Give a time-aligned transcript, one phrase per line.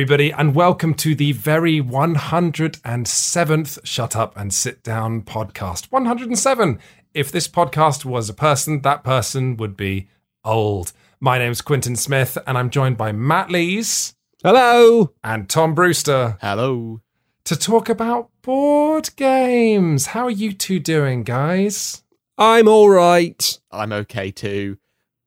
[0.00, 5.92] everybody, and welcome to the very 107th Shut Up and Sit Down podcast.
[5.92, 6.78] 107.
[7.12, 10.08] If this podcast was a person, that person would be
[10.42, 10.94] old.
[11.20, 14.14] My name's Quintin Smith, and I'm joined by Matt Lees.
[14.42, 15.12] Hello.
[15.22, 16.38] And Tom Brewster.
[16.40, 17.02] Hello.
[17.44, 20.06] To talk about board games.
[20.06, 22.02] How are you two doing, guys?
[22.38, 23.60] I'm all right.
[23.70, 24.78] I'm okay too.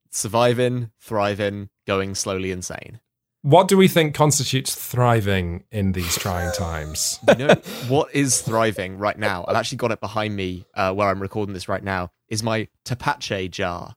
[0.09, 3.01] Surviving, thriving, going slowly insane.
[3.43, 7.20] What do we think constitutes thriving in these trying times?
[7.27, 7.55] You know
[7.89, 9.43] what is thriving right now?
[9.45, 12.11] I've actually got it behind me uh, where I'm recording this right now.
[12.29, 13.95] Is my tepache jar,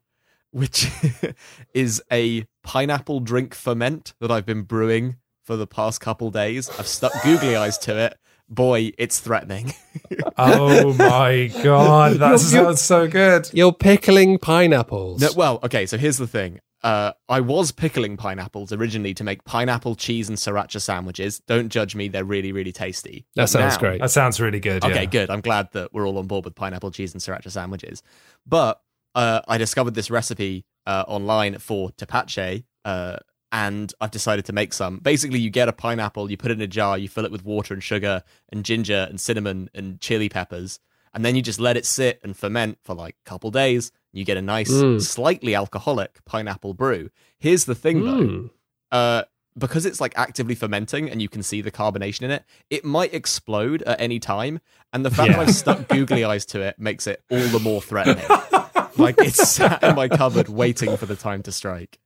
[0.51, 0.91] which
[1.73, 5.15] is a pineapple drink ferment that I've been brewing
[5.45, 6.69] for the past couple days.
[6.77, 8.17] I've stuck googly eyes to it.
[8.49, 9.73] Boy, it's threatening.
[10.37, 13.49] oh my god, that sounds so good.
[13.53, 15.21] You're pickling pineapples.
[15.21, 16.59] No, well, okay, so here's the thing.
[16.87, 21.41] Uh, I was pickling pineapples originally to make pineapple cheese and sriracha sandwiches.
[21.41, 23.25] Don't judge me; they're really, really tasty.
[23.35, 23.99] That But sounds now- great.
[23.99, 24.85] That sounds really good.
[24.85, 25.05] Okay, yeah.
[25.05, 25.29] good.
[25.29, 28.03] I'm glad that we're all on board with pineapple cheese and sriracha sandwiches.
[28.45, 28.81] But
[29.15, 33.17] uh, I discovered this recipe uh, online for tepache, uh,
[33.51, 34.99] and I've decided to make some.
[34.99, 37.43] Basically, you get a pineapple, you put it in a jar, you fill it with
[37.43, 40.79] water and sugar and ginger and cinnamon and chili peppers,
[41.13, 43.91] and then you just let it sit and ferment for like a couple days.
[44.17, 45.01] You get a nice, Mm.
[45.01, 47.09] slightly alcoholic pineapple brew.
[47.39, 48.49] Here's the thing, though Mm.
[48.91, 49.23] uh,
[49.57, 53.13] because it's like actively fermenting and you can see the carbonation in it, it might
[53.13, 54.59] explode at any time.
[54.93, 55.37] And the fact Yeah.
[55.37, 58.23] that I've stuck googly eyes to it makes it all the more threatening.
[58.97, 61.97] like it's sat in my cupboard waiting for the time to strike.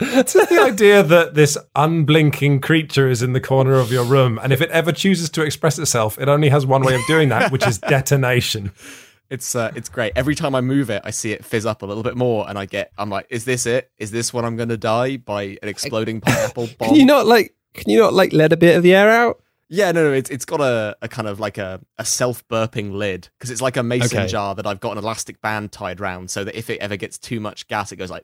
[0.00, 4.52] It's the idea that this unblinking creature is in the corner of your room, and
[4.52, 7.52] if it ever chooses to express itself, it only has one way of doing that,
[7.52, 8.72] which is detonation.
[9.30, 10.12] It's uh, it's great.
[10.16, 12.58] Every time I move it, I see it fizz up a little bit more, and
[12.58, 13.90] I get I'm like, is this it?
[13.98, 16.88] Is this when I'm gonna die by an exploding pineapple bomb?
[16.90, 17.54] Can you not like?
[17.74, 19.40] Can you not like let a bit of the air out?
[19.70, 22.92] Yeah, no, no, it's it's got a, a kind of like a, a self burping
[22.92, 24.26] lid because it's like a mason Okay.
[24.28, 27.18] jar that I've got an elastic band tied round so that if it ever gets
[27.18, 28.22] too much gas, it goes like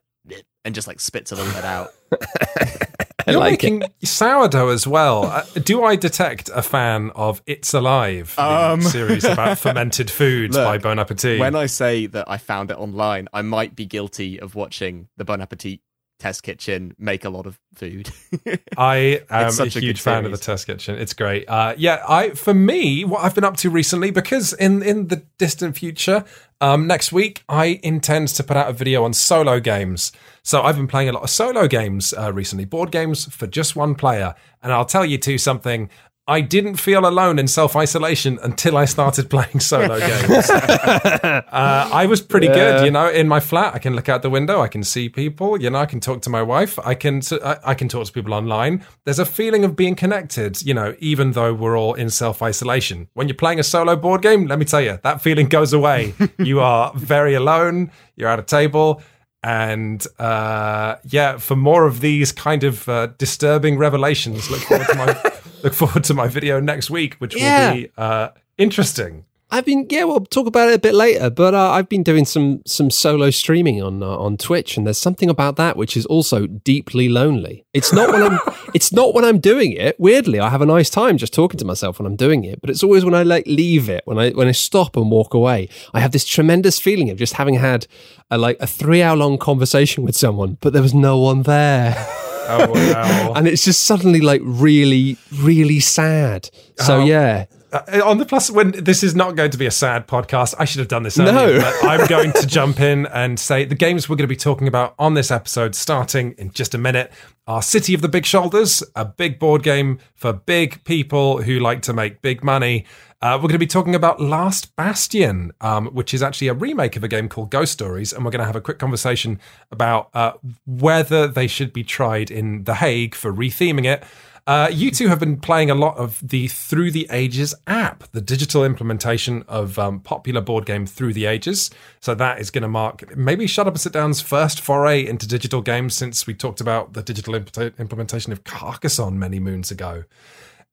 [0.66, 1.88] and just like spits a little bit out.
[3.26, 3.70] I You're like it.
[3.72, 5.25] making sourdough as well.
[5.25, 8.81] Uh, do I detect a fan of It's Alive, Um.
[8.82, 11.38] series about fermented foods Look, by Bon Appetit?
[11.41, 15.25] When I say that I found it online, I might be guilty of watching the
[15.25, 15.80] Bon Appetit
[16.19, 18.10] test kitchen make a lot of food.
[18.76, 20.97] I am a such a huge good fan of the test kitchen.
[20.97, 21.48] It's great.
[21.48, 25.22] Uh, yeah, I for me, what I've been up to recently, because in in the
[25.38, 26.25] distant future,
[26.60, 30.12] um, next week I intend to put out a video on solo games.
[30.42, 33.76] So I've been playing a lot of solo games uh, recently, board games for just
[33.76, 35.90] one player, and I'll tell you two something.
[36.30, 40.48] I didn't feel alone in self isolation until I started playing solo games.
[40.48, 43.10] uh, I was pretty good, you know.
[43.10, 45.78] In my flat, I can look out the window, I can see people, you know.
[45.78, 48.84] I can talk to my wife, I can I I can talk to people online.
[49.04, 53.08] There's a feeling of being connected, you know, even though we're all in self isolation.
[53.14, 56.14] When you're playing a solo board game, let me tell you, that feeling goes away.
[56.38, 57.90] you are very alone.
[58.14, 59.02] You're at a table.
[59.42, 64.94] And uh, yeah, for more of these kind of uh, disturbing revelations, look forward to
[64.96, 65.22] my
[65.64, 67.68] look forward to my video next week, which Yeah.
[67.70, 69.24] will be uh, interesting.
[69.52, 72.24] I've been yeah, we'll talk about it a bit later, but uh, I've been doing
[72.24, 76.06] some some solo streaming on uh, on Twitch, and there's something about that which is
[76.06, 77.64] also deeply lonely.
[77.74, 78.38] It's not when I'm
[78.74, 79.98] it's not when I'm doing it.
[79.98, 82.70] Weirdly, I have a nice time just talking to myself when I'm doing it, but
[82.70, 85.68] it's always when I like leave it, when I when I stop and walk away.
[85.92, 87.86] I have this tremendous feeling of just having had
[88.30, 91.94] a like a three hour long conversation with someone, but there was no one there.
[92.52, 93.32] Oh wow!
[93.36, 96.50] and it's just suddenly like really, really sad.
[96.78, 97.04] So Oh.
[97.04, 100.54] yeah, Uh, on the plus, when this is not going to be a sad podcast,
[100.58, 101.26] I should have done this No.
[101.26, 101.60] earlier.
[101.60, 104.66] but I'm going to jump in and say the games we're going to be talking
[104.69, 107.12] about on this episode, starting in just a minute,
[107.47, 111.82] are City of the Big Shoulders, a big board game for big people who like
[111.82, 112.84] to make big money.
[113.22, 116.97] Uh, we're going to be talking about Last Bastion, um, which is actually a remake
[116.97, 119.39] of a game called Ghost Stories, and we're going to have a quick conversation
[119.71, 120.33] about uh,
[120.66, 124.03] whether they should be tried in The Hague for retheming it.
[124.50, 128.20] Uh, you two have been playing a lot of the Through the Ages app, the
[128.20, 131.70] digital implementation of um, popular board game Through the Ages.
[132.00, 135.28] So that is going to mark maybe Shut Up and Sit Down's first foray into
[135.28, 140.02] digital games since we talked about the digital impl- implementation of Carcassonne many moons ago.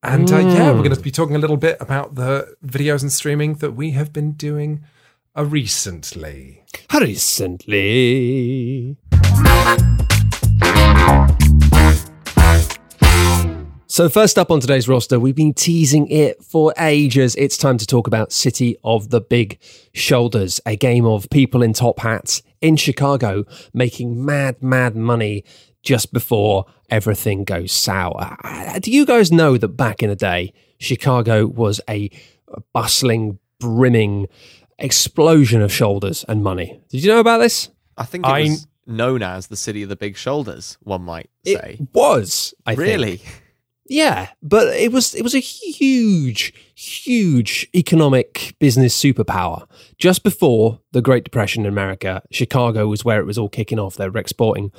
[0.01, 3.11] And uh, yeah, we're going to be talking a little bit about the videos and
[3.11, 4.85] streaming that we have been doing
[5.37, 6.63] uh, recently.
[6.91, 8.97] recently.
[13.97, 17.35] So, first up on today's roster, we've been teasing it for ages.
[17.35, 19.57] It's time to talk about City of the Big
[19.91, 25.43] Shoulders, a game of people in top hats in Chicago making mad, mad money
[25.81, 28.37] just before everything goes sour.
[28.81, 32.11] Do you guys know that back in the day, Chicago was a
[32.73, 34.27] bustling, brimming
[34.77, 36.79] explosion of shoulders and money?
[36.89, 37.69] Did you know about this?
[37.97, 40.77] I think it I- was known as the city of the big shoulders.
[40.83, 41.77] One might say.
[41.79, 42.53] It was.
[42.63, 43.46] I think.
[43.89, 49.67] Yeah, but it was it was a huge, huge economic business superpower.
[49.97, 53.95] Just before the Great Depression in America, Chicago was where it was all kicking off.
[53.95, 54.71] They were exporting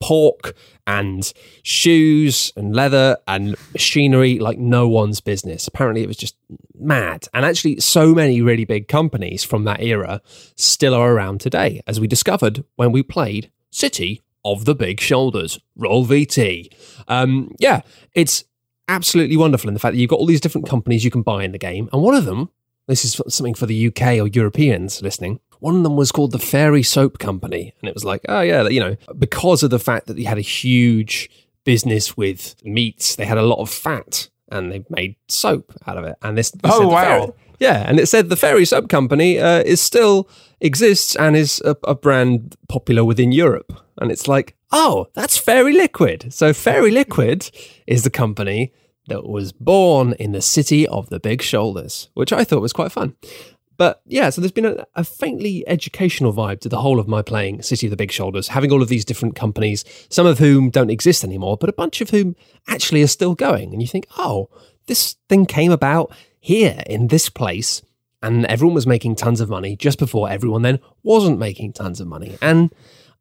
[0.00, 0.54] pork
[0.86, 1.32] and
[1.62, 5.68] shoes and leather and machinery like no one's business.
[5.68, 6.36] Apparently, it was just
[6.74, 7.28] mad.
[7.32, 10.20] And actually, so many really big companies from that era
[10.56, 15.60] still are around today, as we discovered when we played City of the Big Shoulders,
[15.76, 16.72] Roll VT.
[17.06, 17.82] Um, yeah,
[18.14, 18.44] it's
[18.92, 21.44] absolutely wonderful in the fact that you've got all these different companies you can buy
[21.44, 21.88] in the game.
[21.92, 22.50] And one of them,
[22.86, 26.38] this is something for the UK or Europeans listening, one of them was called the
[26.38, 27.72] Fairy Soap Company.
[27.80, 30.38] And it was like, oh, yeah, you know, because of the fact that they had
[30.38, 31.30] a huge
[31.64, 36.04] business with meats, they had a lot of fat and they made soap out of
[36.04, 36.16] it.
[36.22, 37.02] And this, Oh, wow.
[37.26, 40.28] Fairy- yeah, and it said the Fairy Soap Company uh, is still
[40.60, 43.72] exists and is a, a brand popular within Europe.
[43.98, 46.32] And it's like, oh, that's Fairy Liquid.
[46.34, 47.48] So Fairy Liquid
[47.86, 48.72] is the company
[49.08, 52.92] that was born in the city of the big shoulders, which I thought was quite
[52.92, 53.16] fun.
[53.76, 57.22] But yeah, so there's been a, a faintly educational vibe to the whole of my
[57.22, 60.70] playing City of the Big Shoulders, having all of these different companies, some of whom
[60.70, 62.36] don't exist anymore, but a bunch of whom
[62.68, 63.72] actually are still going.
[63.72, 64.50] And you think, oh,
[64.86, 67.82] this thing came about here in this place,
[68.22, 72.06] and everyone was making tons of money just before everyone then wasn't making tons of
[72.06, 72.36] money.
[72.40, 72.72] And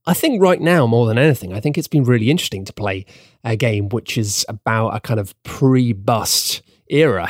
[0.05, 3.05] I think right now, more than anything, I think it's been really interesting to play
[3.43, 7.27] a game which is about a kind of pre-bust era.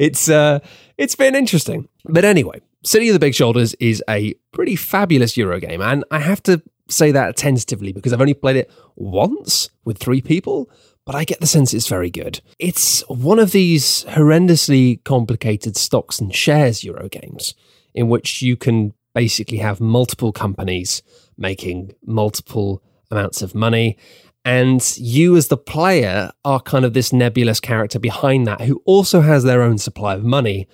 [0.00, 0.58] it's uh,
[0.96, 5.60] it's been interesting, but anyway, City of the Big Shoulders is a pretty fabulous Euro
[5.60, 9.98] game, and I have to say that tentatively because I've only played it once with
[9.98, 10.70] three people.
[11.04, 12.42] But I get the sense it's very good.
[12.58, 17.54] It's one of these horrendously complicated stocks and shares Euro games
[17.94, 21.02] in which you can basically have multiple companies
[21.38, 23.96] making multiple amounts of money.
[24.44, 29.20] And you, as the player, are kind of this nebulous character behind that who also
[29.20, 30.66] has their own supply of money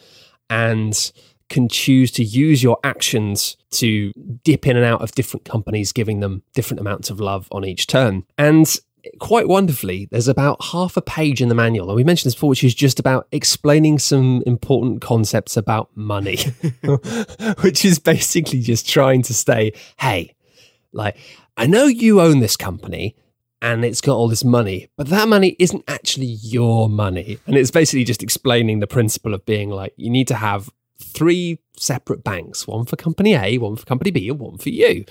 [0.48, 1.12] and
[1.48, 4.12] can choose to use your actions to
[4.42, 7.86] dip in and out of different companies, giving them different amounts of love on each
[7.86, 8.24] turn.
[8.38, 8.78] And
[9.18, 12.50] quite wonderfully, there's about half a page in the manual, and we mentioned this before,
[12.50, 16.38] which is just about explaining some important concepts about money,
[17.60, 20.34] which is basically just trying to say, hey,
[20.94, 21.16] like,
[21.56, 23.16] I know you own this company
[23.60, 27.38] and it's got all this money, but that money isn't actually your money.
[27.46, 31.58] And it's basically just explaining the principle of being like, you need to have three
[31.76, 35.04] separate banks one for company A, one for company B, and one for you.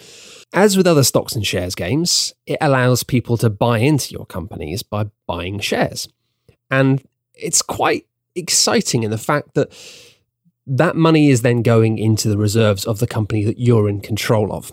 [0.54, 4.84] As with other stocks and shares games, it allows people to buy into your companies
[4.84, 6.08] by buying shares.
[6.70, 7.04] And
[7.34, 8.06] it's quite
[8.36, 9.72] exciting in the fact that
[10.66, 14.54] that money is then going into the reserves of the company that you're in control
[14.54, 14.72] of.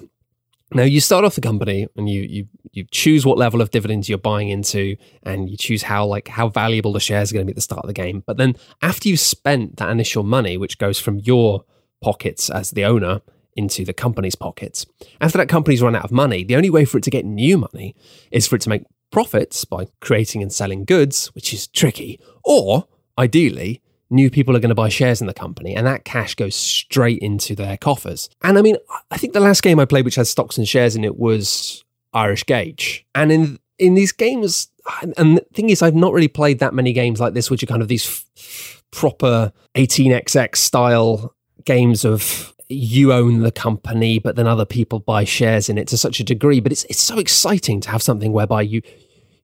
[0.73, 4.09] Now you start off the company and you you you choose what level of dividends
[4.09, 7.47] you're buying into and you choose how like how valuable the shares are going to
[7.47, 8.23] be at the start of the game.
[8.27, 11.65] But then after you've spent that initial money, which goes from your
[12.01, 13.21] pockets as the owner
[13.57, 14.87] into the company's pockets,
[15.21, 17.59] after that company's run out of money, the only way for it to get new
[17.59, 17.97] money
[18.31, 22.87] is for it to make profits by creating and selling goods, which is tricky, or
[23.19, 26.57] ideally new people are going to buy shares in the company and that cash goes
[26.57, 28.29] straight into their coffers.
[28.43, 28.77] And I mean,
[29.11, 31.85] I think the last game I played which had stocks and shares in it was
[32.13, 33.07] Irish Gauge.
[33.15, 34.69] And in in these games
[35.17, 37.67] and the thing is I've not really played that many games like this which are
[37.67, 44.47] kind of these f- proper 18xx style games of you own the company but then
[44.47, 47.81] other people buy shares in it to such a degree but it's it's so exciting
[47.81, 48.83] to have something whereby you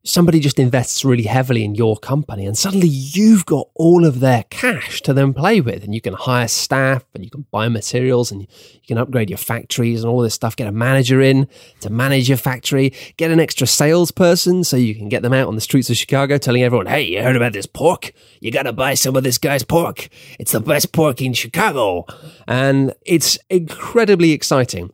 [0.07, 4.45] somebody just invests really heavily in your company and suddenly you've got all of their
[4.51, 8.31] cash to then play with and you can hire staff and you can buy materials
[8.31, 11.49] and you can upgrade your factories and all this stuff get a manager in
[11.81, 15.55] to manage your factory get an extra salesperson so you can get them out on
[15.55, 18.13] the streets of chicago telling everyone hey you heard about this pork?
[18.41, 20.09] You gotta buy some of this guy's pork.
[20.39, 22.07] It's the best pork in chicago.
[22.47, 24.93] And it's incredibly exciting.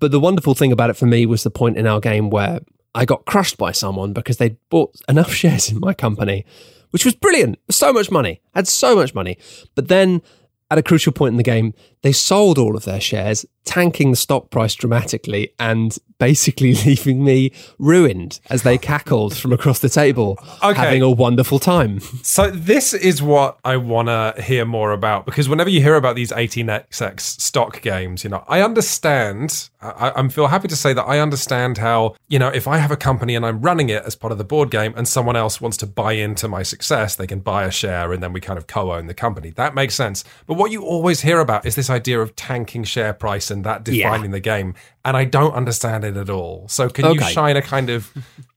[0.00, 2.60] But the wonderful thing about it for me was the point in our game where
[2.94, 6.44] I got crushed by someone because they'd bought enough shares in my company,
[6.90, 7.58] which was brilliant.
[7.70, 9.38] So much money, had so much money.
[9.74, 10.22] But then
[10.70, 14.16] at a crucial point in the game, they sold all of their shares tanking the
[14.16, 20.38] stock price dramatically and basically leaving me ruined as they cackled from across the table,
[20.62, 20.80] Okay.
[20.80, 22.00] having a wonderful time.
[22.22, 26.16] So this is what I want to hear more about because whenever you hear about
[26.16, 29.68] these 18xx stock games, you know, I understand.
[29.80, 32.90] I, I'm feel happy to say that I understand how you know if I have
[32.90, 35.60] a company and I'm running it as part of the board game, and someone else
[35.60, 38.58] wants to buy into my success, they can buy a share and then we kind
[38.58, 39.50] of co-own the company.
[39.50, 40.24] That makes sense.
[40.46, 43.86] But what you always hear about is this idea of tanking share price and that
[43.88, 44.04] Yeah.
[44.10, 46.66] defining the game, and I don't understand it at all.
[46.68, 48.12] So can you shine a kind of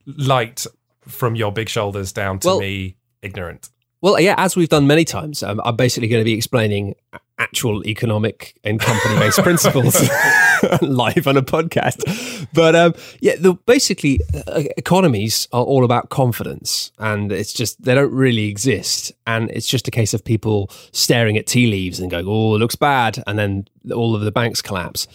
[0.06, 0.66] light
[1.08, 3.70] from your big shoulders down to Well- me, ignorant?
[4.01, 6.96] Well, yeah, as we've done many times, um, I'm basically going to be explaining
[7.38, 9.96] actual economic and company based principles
[10.81, 12.48] live on a podcast.
[12.51, 17.93] But um, yeah, the, basically, uh, economies are all about confidence, and it's just they
[17.93, 19.12] don't really exist.
[19.27, 22.60] And it's just a case of people staring at tea leaves and going, oh, it
[22.60, 23.24] looks bad.
[23.27, 25.08] And then all of the banks collapse.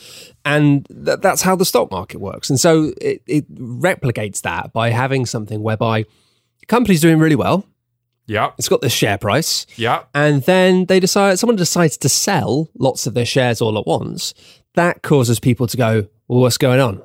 [0.44, 2.50] And th- that's how the stock market works.
[2.50, 6.04] And so it, it replicates that by having something whereby
[6.68, 7.66] companies doing really well.
[8.28, 9.66] Yeah, It's got the share price.
[9.76, 10.02] Yeah.
[10.14, 14.34] and then they decide someone decides to sell lots of their shares all at once.
[14.74, 17.02] That causes people to go well what's going on?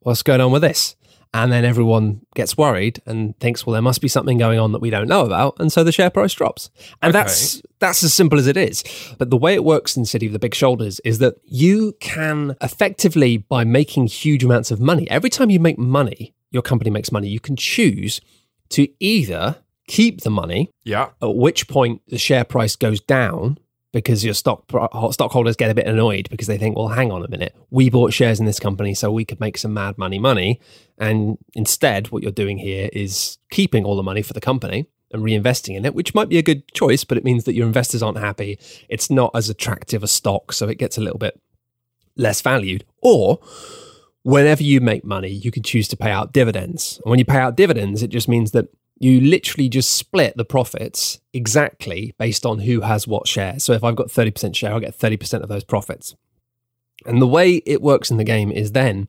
[0.00, 0.96] What's going on with this?
[1.34, 4.78] And then everyone gets worried and thinks well there must be something going on that
[4.80, 5.56] we don't know about.
[5.58, 6.70] And so the share price drops.
[7.02, 7.22] And Okay.
[7.24, 8.82] that's that's as simple as it is.
[9.18, 12.56] But the way it works in city of the big shoulders is that you can
[12.62, 17.12] effectively by making huge amounts of money every time you make money your company makes
[17.12, 18.20] money you can choose
[18.70, 19.56] to either
[19.86, 21.10] keep the money Yeah.
[21.22, 23.58] at which point the share price goes down
[23.92, 24.64] because your stock
[25.12, 28.12] stockholders get a bit annoyed because they think, well, hang on a minute, we bought
[28.12, 30.60] shares in this company so we could make some mad money money,
[30.98, 35.22] and instead, what you're doing here is keeping all the money for the company and
[35.22, 38.02] reinvesting in it, which might be a good choice, but it means that your investors
[38.02, 38.58] aren't happy.
[38.88, 41.40] It's not as attractive a stock, so it gets a little bit
[42.16, 42.84] less valued.
[43.02, 43.38] Or
[44.22, 47.00] whenever you make money, you can choose to pay out dividends.
[47.04, 50.44] And when you pay out dividends, it just means that you literally just split the
[50.44, 53.58] profits exactly based on who has what share.
[53.58, 56.14] So if I've got 30% share, I'll get 30% of those profits.
[57.04, 59.08] And the way it works in the game is then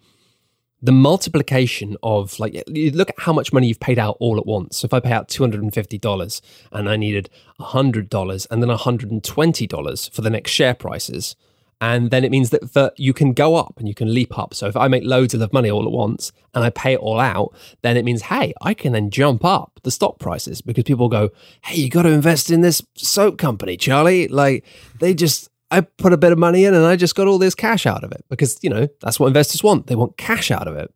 [0.82, 4.46] the multiplication of like you look at how much money you've paid out all at
[4.46, 4.78] once.
[4.78, 6.42] So if I pay out $250
[6.72, 7.30] and I needed
[7.60, 11.36] $100 and then $120 for the next share prices,
[11.80, 14.54] and then it means that, that you can go up and you can leap up.
[14.54, 17.20] So if I make loads of money all at once and I pay it all
[17.20, 17.54] out,
[17.84, 21.30] then it means, hey, I can then jump up the stock prices because people go,
[21.64, 24.28] hey, you got to invest in this soap company, Charlie.
[24.28, 24.66] Like
[25.00, 27.54] they just, I put a bit of money in and I just got all this
[27.54, 29.86] cash out of it because, you know, that's what investors want.
[29.86, 30.92] They want cash out of it.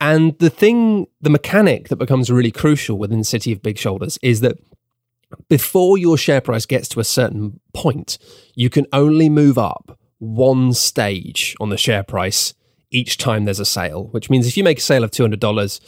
[0.00, 4.40] And the thing, the mechanic that becomes really crucial within City of Big Shoulders is
[4.40, 4.56] that
[5.48, 8.18] before your share price gets to a certain point,
[8.54, 12.54] you can only move up one stage on the share price
[12.90, 15.80] each time there's a sale, which means if you make a sale of $200,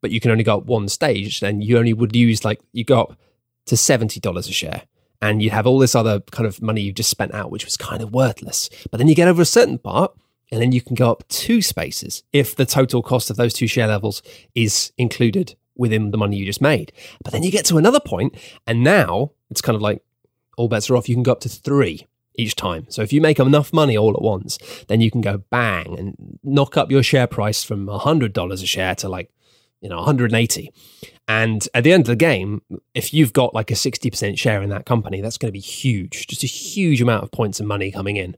[0.00, 2.84] but you can only go up one stage, then you only would use like, you
[2.84, 3.18] go up
[3.66, 4.82] to $70 a share.
[5.22, 7.76] And you have all this other kind of money you've just spent out, which was
[7.76, 8.68] kind of worthless.
[8.90, 10.12] But then you get over a certain part,
[10.52, 13.66] and then you can go up two spaces if the total cost of those two
[13.66, 14.22] share levels
[14.54, 16.92] is included within the money you just made.
[17.22, 20.02] But then you get to another point, and now it's kind of like
[20.56, 21.08] all bets are off.
[21.08, 22.06] You can go up to three
[22.38, 22.86] each time.
[22.88, 26.38] So if you make enough money all at once, then you can go bang and
[26.42, 29.30] knock up your share price from $100 a share to like,
[29.80, 30.72] you know, 180.
[31.28, 32.62] And at the end of the game,
[32.94, 36.26] if you've got like a 60% share in that company, that's going to be huge.
[36.26, 38.36] Just a huge amount of points and money coming in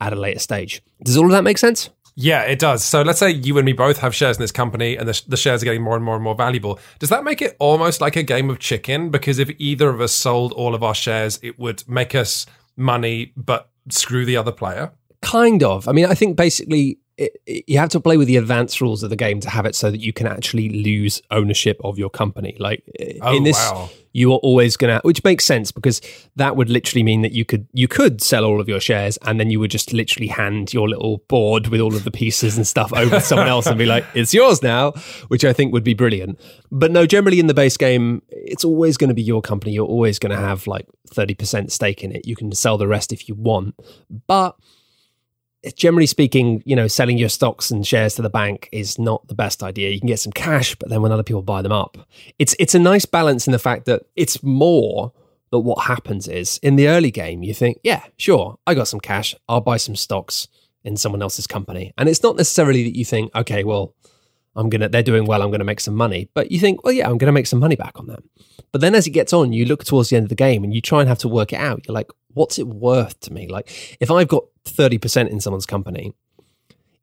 [0.00, 0.82] at a later stage.
[1.02, 1.90] Does all of that make sense?
[2.20, 2.84] Yeah, it does.
[2.84, 5.36] So let's say you and me both have shares in this company and the, the
[5.36, 6.80] shares are getting more and more and more valuable.
[6.98, 9.10] Does that make it almost like a game of chicken?
[9.10, 12.44] Because if either of us sold all of our shares, it would make us
[12.76, 14.90] money, but screw the other player?
[15.22, 15.86] Kind of.
[15.86, 19.02] I mean, I think basically it, it- you have to play with the advanced rules
[19.02, 22.08] of the game to have it so that you can actually lose ownership of your
[22.10, 22.56] company.
[22.58, 22.82] Like
[23.20, 23.90] Oh, in this, wow.
[24.12, 26.00] you are always gonna, which makes sense because
[26.36, 29.38] that would literally mean that you could you could sell all of your shares and
[29.40, 32.66] then you would just literally hand your little board with all of the pieces and
[32.66, 34.92] stuff over to someone else and be like, "It's yours now,"
[35.28, 36.38] which I think would be brilliant.
[36.70, 39.72] But no, generally in the base game, it's always going to be your company.
[39.72, 42.26] You're always going to have like thirty percent stake in it.
[42.26, 43.74] You can sell the rest if you want,
[44.26, 44.54] but
[45.76, 49.34] generally speaking, you know, selling your stocks and shares to the bank is not the
[49.34, 49.90] best idea.
[49.90, 51.98] You can get some cash, but then when other people buy them up,
[52.38, 55.12] it's it's a nice balance in the fact that it's more
[55.50, 59.00] that what happens is in the early game, you think, yeah, sure, I got some
[59.00, 60.46] cash, I'll buy some stocks
[60.84, 63.94] in someone else's company, and it's not necessarily that you think, okay, well.
[64.56, 66.30] I'm gonna they're doing well, I'm gonna make some money.
[66.34, 68.28] But you think, well, yeah, I'm gonna make some money back on them.
[68.72, 70.74] But then as it gets on, you look towards the end of the game and
[70.74, 71.86] you try and have to work it out.
[71.86, 73.48] You're like, what's it worth to me?
[73.48, 76.12] Like, if I've got 30% in someone's company,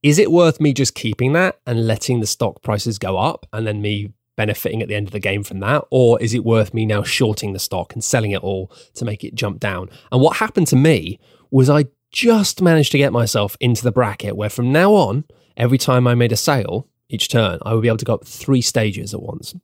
[0.03, 3.65] is it worth me just keeping that and letting the stock prices go up and
[3.65, 5.83] then me benefiting at the end of the game from that?
[5.89, 9.23] Or is it worth me now shorting the stock and selling it all to make
[9.23, 9.89] it jump down?
[10.11, 11.19] And what happened to me
[11.51, 15.25] was I just managed to get myself into the bracket where from now on,
[15.57, 18.25] every time I made a sale each turn, I would be able to go up
[18.25, 19.55] three stages at once.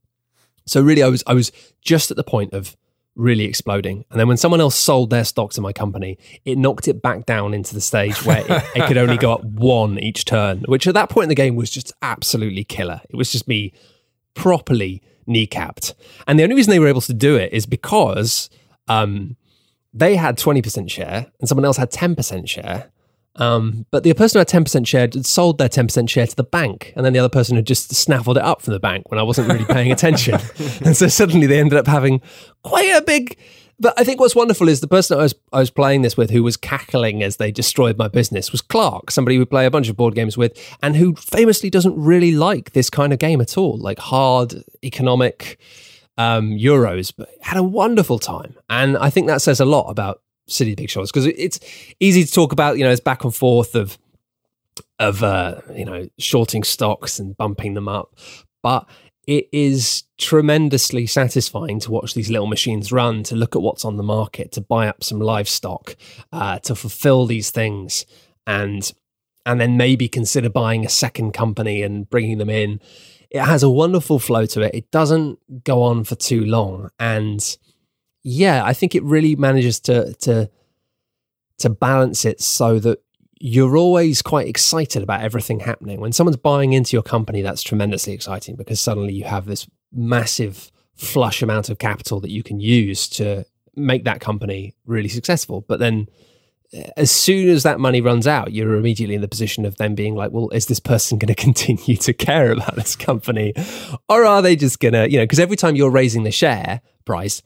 [0.66, 1.52] So really I was I was
[1.82, 2.76] just at the point of
[3.16, 4.06] really exploding.
[4.10, 7.26] And then when someone else sold their stocks in my company, it knocked it back
[7.26, 10.88] down into the stage where it, it, could only go up one each turn, which
[10.88, 13.02] at that point in the game was just absolutely killer.
[13.10, 13.74] It was just me
[14.34, 15.94] properly kneecapped.
[16.28, 18.50] And the only reason they were able to do it is because
[18.88, 19.36] um,
[19.94, 22.92] they had 20% share and someone else had 10% share.
[23.38, 26.44] Um, but the person who had 10% share had sold their 10% share to the
[26.44, 26.94] bank.
[26.96, 29.24] And then the other person had just snaffled it up from the bank when I
[29.24, 30.40] wasn't really paying attention.
[30.84, 32.22] and so suddenly they ended up having
[32.64, 33.38] quite a big.
[33.80, 36.30] But I think what's wonderful is the person I was, I was playing this with
[36.30, 39.90] who was cackling as they destroyed my business was Clark, somebody we play a bunch
[39.90, 43.58] of board games with, and who famously doesn't really like this kind of game at
[43.58, 45.58] all, like hard economic
[46.18, 48.56] um, Euros, but had a wonderful time.
[48.70, 50.22] And I think that says a lot about
[50.52, 51.60] City Big Shoulders because it's
[52.00, 52.78] easy to talk about.
[52.78, 53.98] You know, it's back and forth of
[55.00, 58.16] of uh, you know shorting stocks and bumping them up,
[58.62, 58.88] but
[59.28, 63.98] it is tremendously satisfying to watch these little machines run, to look at what's on
[63.98, 65.96] the market, to buy up some livestock,
[66.32, 68.06] uh, to fulfill these things,
[68.48, 68.92] and
[69.46, 72.80] and then maybe consider buying a second company and bringing them in.
[73.30, 74.76] It has a wonderful flow to it.
[74.76, 77.58] It doesn't go on for too long, and
[78.24, 80.50] yeah, I think it really manages to to
[81.60, 83.00] to balance it so that
[83.40, 86.00] you're always quite excited about everything happening.
[86.00, 90.72] When someone's buying into your company, that's tremendously exciting because suddenly you have this massive
[90.96, 93.44] flush amount of capital that you can use to
[93.76, 95.62] make that company really successful.
[95.68, 96.08] But then
[96.72, 99.96] eh, as soon as that money runs out, you're immediately in the position of them
[99.96, 103.54] being like, well, is this person going to continue to care about this company?
[104.08, 106.82] Or are they just going to, you know, because every time you're raising the share
[107.06, 107.42] price,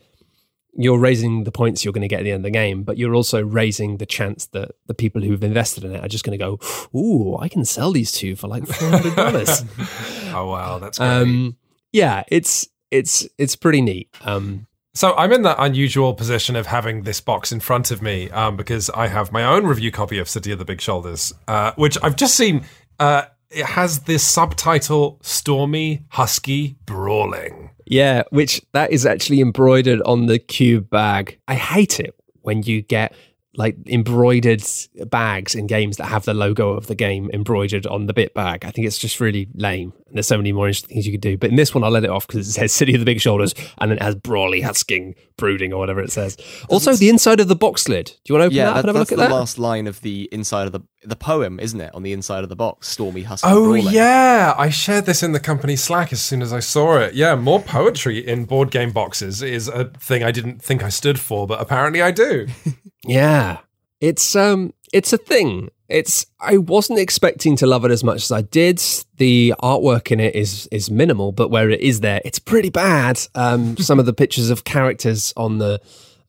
[0.75, 2.97] you're raising the points you're going to get at the end of the game, but
[2.97, 6.37] you're also raising the chance that the people who've invested in it are just going
[6.37, 6.59] to go,
[6.97, 9.63] "Ooh, I can sell these two for like four hundred dollars."
[10.33, 11.07] oh wow, that's great.
[11.07, 11.57] Um,
[11.91, 14.09] yeah, it's it's it's pretty neat.
[14.23, 18.29] Um, so I'm in that unusual position of having this box in front of me
[18.31, 21.71] um, because I have my own review copy of City of the Big Shoulders, uh,
[21.75, 22.65] which I've just seen.
[22.99, 30.25] Uh, it has this subtitle "Stormy Husky Brawling." Yeah, which that is actually embroidered on
[30.25, 31.39] the cube bag.
[31.47, 33.13] I hate it when you get
[33.57, 34.63] like embroidered
[35.07, 38.65] bags in games that have the logo of the game embroidered on the bit bag.
[38.65, 39.93] I think it's just really lame.
[40.07, 41.37] And there's so many more interesting things you could do.
[41.37, 43.21] But in this one, I'll let it off because it says City of the Big
[43.21, 46.37] Shoulders and then it has Brawly Husking Brooding or whatever it says.
[46.69, 48.05] Also, the inside of the box lid.
[48.05, 49.31] Do you want to open yeah, that up that, and have a look at that?
[49.31, 51.93] last line of the inside of the the poem, isn't it?
[51.93, 53.47] On the inside of the box, Stormy Husky.
[53.47, 53.93] Oh Brawling.
[53.93, 57.13] yeah, I shared this in the company Slack as soon as I saw it.
[57.13, 61.19] Yeah, more poetry in board game boxes is a thing I didn't think I stood
[61.19, 62.47] for, but apparently I do.
[63.07, 63.59] Yeah.
[64.01, 65.69] It's um it's a thing.
[65.87, 68.81] It's I wasn't expecting to love it as much as I did.
[69.17, 73.19] The artwork in it is is minimal, but where it is there, it's pretty bad.
[73.35, 75.79] Um some of the pictures of characters on the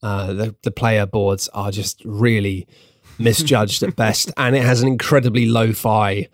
[0.03, 2.67] uh the, the player boards are just really
[3.19, 6.29] misjudged at best and it has an incredibly lo-fi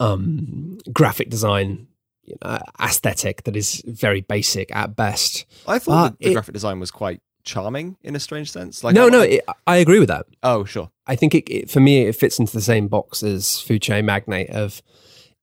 [0.00, 1.86] um graphic design
[2.24, 5.44] you know, aesthetic that is very basic at best.
[5.68, 8.82] I thought the, the it- graphic design was quite charming in a strange sense.
[8.84, 10.26] Like no, I- no, I- it, I agree with that.
[10.42, 10.90] oh, sure.
[11.06, 14.06] I think it, it for me it fits into the same box as Food Chain
[14.06, 14.82] Magnate of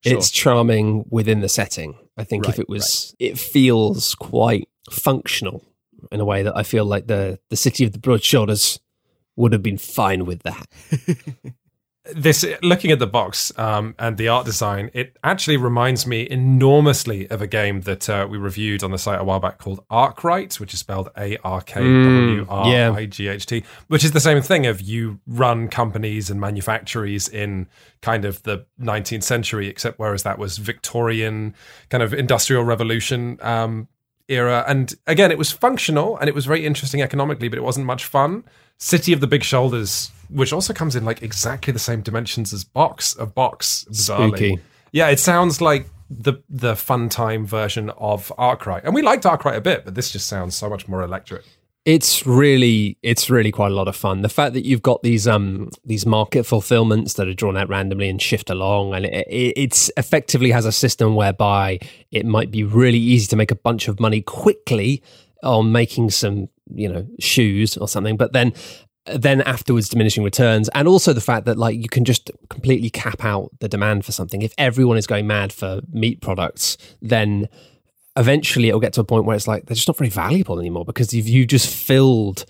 [0.04, 0.18] Sure.
[0.18, 1.94] it's charming within the setting.
[2.18, 5.64] I think if it was it feels quite functional
[6.12, 8.80] in a way that I feel like the the City of the Broad Shoulders
[9.36, 10.66] would have been fine with that.
[12.16, 17.30] this looking at the box um, and the art design, it actually reminds me enormously
[17.30, 20.60] of a game that uh, we reviewed on the site a while back called Arkwright,
[20.60, 24.20] which is spelled A R K W R I G H T, which is the
[24.20, 27.68] same thing of you run companies and manufactories in
[28.02, 31.54] kind of the 19th century, except whereas that was Victorian
[31.90, 33.88] kind of industrial revolution um,
[34.28, 34.64] era.
[34.68, 38.06] And again, it was functional and it was very interesting economically, but it wasn't much
[38.06, 38.44] fun.
[38.80, 42.64] City of the Big Shoulders, which also comes in like exactly the same dimensions as
[42.64, 44.30] Box of Box, bizarrely.
[44.30, 44.60] Spooky.
[44.92, 49.56] Yeah, it sounds like the the fun time version of Arkwright, and we liked Arkwright
[49.56, 51.44] a bit, but this just sounds so much more electric.
[51.84, 54.22] It's really it's really quite a lot of fun.
[54.22, 58.10] The fact that you've got these um these market fulfillments that are drawn out randomly
[58.10, 61.80] and shift along, and it, it it's effectively has a system whereby
[62.12, 65.02] it might be really easy to make a bunch of money quickly
[65.44, 68.54] on making some you know shoes or something, but then
[69.06, 73.24] then afterwards diminishing returns and also the fact that like you can just completely cap
[73.26, 74.42] out the demand for something.
[74.42, 77.50] If everyone is going mad for meat products then
[78.18, 80.86] eventually it'll get to a point where it's like they're just not very valuable anymore
[80.86, 82.46] because you've you just filled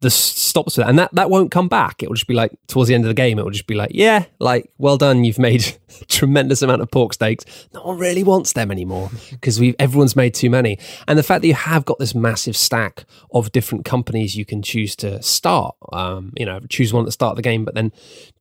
[0.00, 0.90] the stops with that.
[0.90, 2.02] And that that won't come back.
[2.02, 3.74] It will just be like towards the end of the game it will just be
[3.74, 5.76] like yeah like well done you've made
[6.08, 7.44] tremendous amount of pork steaks.
[7.72, 10.78] No one really wants them anymore because we've everyone's made too many.
[11.08, 14.62] And the fact that you have got this massive stack of different companies you can
[14.62, 17.92] choose to start um, you know choose one the start the game but then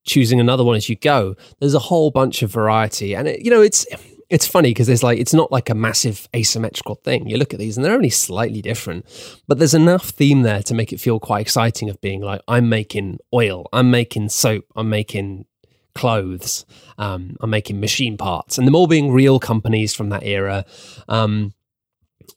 [0.03, 3.15] choosing another one as you go there's a whole bunch of variety.
[3.15, 3.85] And it, you know it's
[4.29, 7.27] it's funny because there's like it's not like a massive asymmetrical thing.
[7.27, 9.05] You look at these and they're only slightly different,
[9.47, 12.69] but there's enough theme there to make it feel quite exciting of being like I'm
[12.69, 15.45] making oil, I'm making soap, I'm making
[15.93, 16.65] clothes,
[16.97, 20.65] um, I'm making machine parts, and them all being real companies from that era.
[21.07, 21.53] Um,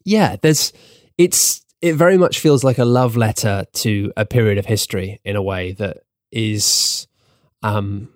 [0.05, 0.73] yeah, there's
[1.17, 5.37] it's it very much feels like a love letter to a period of history in
[5.37, 5.99] a way that
[6.31, 7.07] is
[7.63, 8.09] um,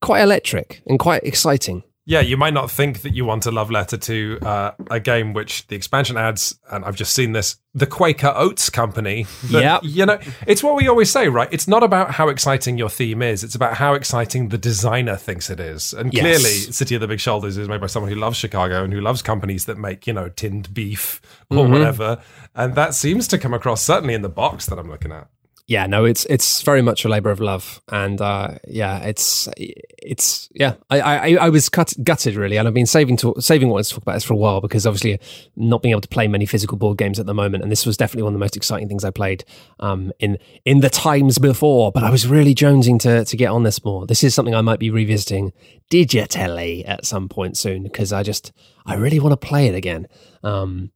[0.00, 1.82] quite electric and quite exciting.
[2.10, 5.32] Yeah, you might not think that you want a love letter to uh, a game
[5.32, 9.26] which the expansion adds, and I've just seen this, the Quaker Oats Company.
[9.48, 9.78] Yeah.
[9.84, 11.48] You know, it's what we always say, right?
[11.52, 15.50] It's not about how exciting your theme is, it's about how exciting the designer thinks
[15.50, 15.92] it is.
[15.92, 16.22] And Yes.
[16.22, 19.00] clearly, City of the Big Shoulders is made by someone who loves Chicago and who
[19.00, 22.20] loves companies that make, you know, tinned beef or whatever.
[22.56, 25.28] And that seems to come across certainly in the box that I'm looking at.
[25.70, 30.48] Yeah, no, it's it's very much a labor of love, and uh, yeah, it's it's
[30.52, 30.74] yeah.
[30.90, 33.90] I I, I was cut, gutted really, and I've been saving to saving wanting to
[33.90, 35.20] talk about this for a while because obviously
[35.54, 37.96] not being able to play many physical board games at the moment, and this was
[37.96, 39.44] definitely one of the most exciting things I played
[39.78, 41.92] um, in in the times before.
[41.92, 44.06] But I was really jonesing to to get on this more.
[44.06, 45.52] This is something I might be revisiting
[45.88, 48.50] digitally at some point soon because I just
[48.86, 50.08] I really want to play it again.
[50.42, 50.90] Um,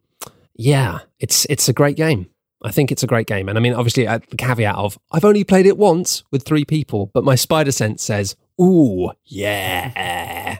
[0.56, 2.26] yeah, it's it's a great game.
[2.64, 3.48] I think it's a great game.
[3.48, 6.64] And I mean, obviously, at the caveat of I've only played it once with three
[6.64, 10.58] people, but my spider sense says, ooh, yeah.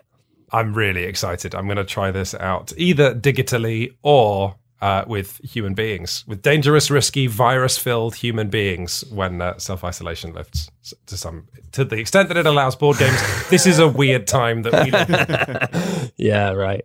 [0.53, 1.55] I'm really excited.
[1.55, 6.91] I'm going to try this out either digitally or uh, with human beings, with dangerous,
[6.91, 10.71] risky, virus-filled human beings when uh, self-isolation lifts
[11.07, 13.19] to some to the extent that it allows board games.
[13.49, 15.11] this is a weird time that we live.
[15.11, 16.11] in.
[16.17, 16.85] Yeah, right.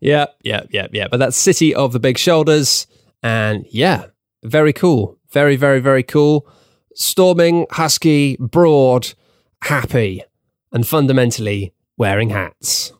[0.00, 1.08] Yeah, yeah, yeah, yeah.
[1.10, 2.86] But that's City of the Big Shoulders.
[3.22, 4.06] And yeah,
[4.42, 5.18] very cool.
[5.30, 6.46] Very, very, very cool.
[6.94, 9.14] Storming, husky, broad,
[9.62, 10.24] happy,
[10.72, 12.92] and fundamentally wearing hats.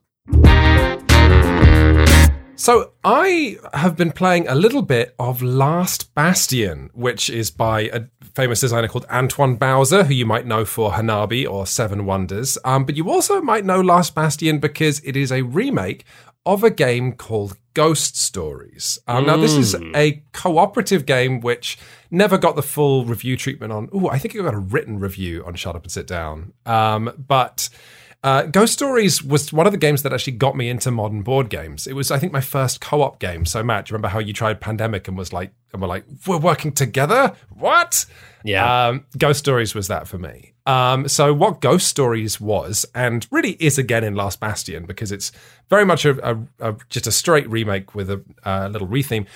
[2.61, 8.03] So I have been playing a little bit of Last Bastion, which is by a
[8.35, 12.59] famous designer called Antoine Bauza, who you might know for Hanabi or Seven Wonders.
[12.62, 16.05] Um, but you also might know Last Bastion because it is a remake
[16.46, 18.98] of a game called Ghost Stories.
[19.07, 21.79] Um, Now, this is a cooperative game which
[22.11, 23.88] never got the full review treatment on.
[23.92, 26.53] Oh, I think it got a written review on Shut Up and Sit Down.
[26.66, 27.68] Um, but
[28.24, 31.48] uh, Ghost Stories was one of the games that actually got me into modern board
[31.48, 31.87] games.
[31.87, 33.46] It was, I think, my first co-op game.
[33.46, 36.05] So, Matt, do you remember how you tried Pandemic and was like, and we're like,
[36.26, 37.35] we're working together?
[37.50, 38.05] What?
[38.44, 38.88] Yeah.
[38.88, 40.49] Um, Ghost Stories was that for me.
[40.70, 45.33] Um, so, what Ghost Stories was, and really is again in Last Bastion, because it's
[45.68, 49.26] very much a, a, a just a straight remake with a, a little retheme.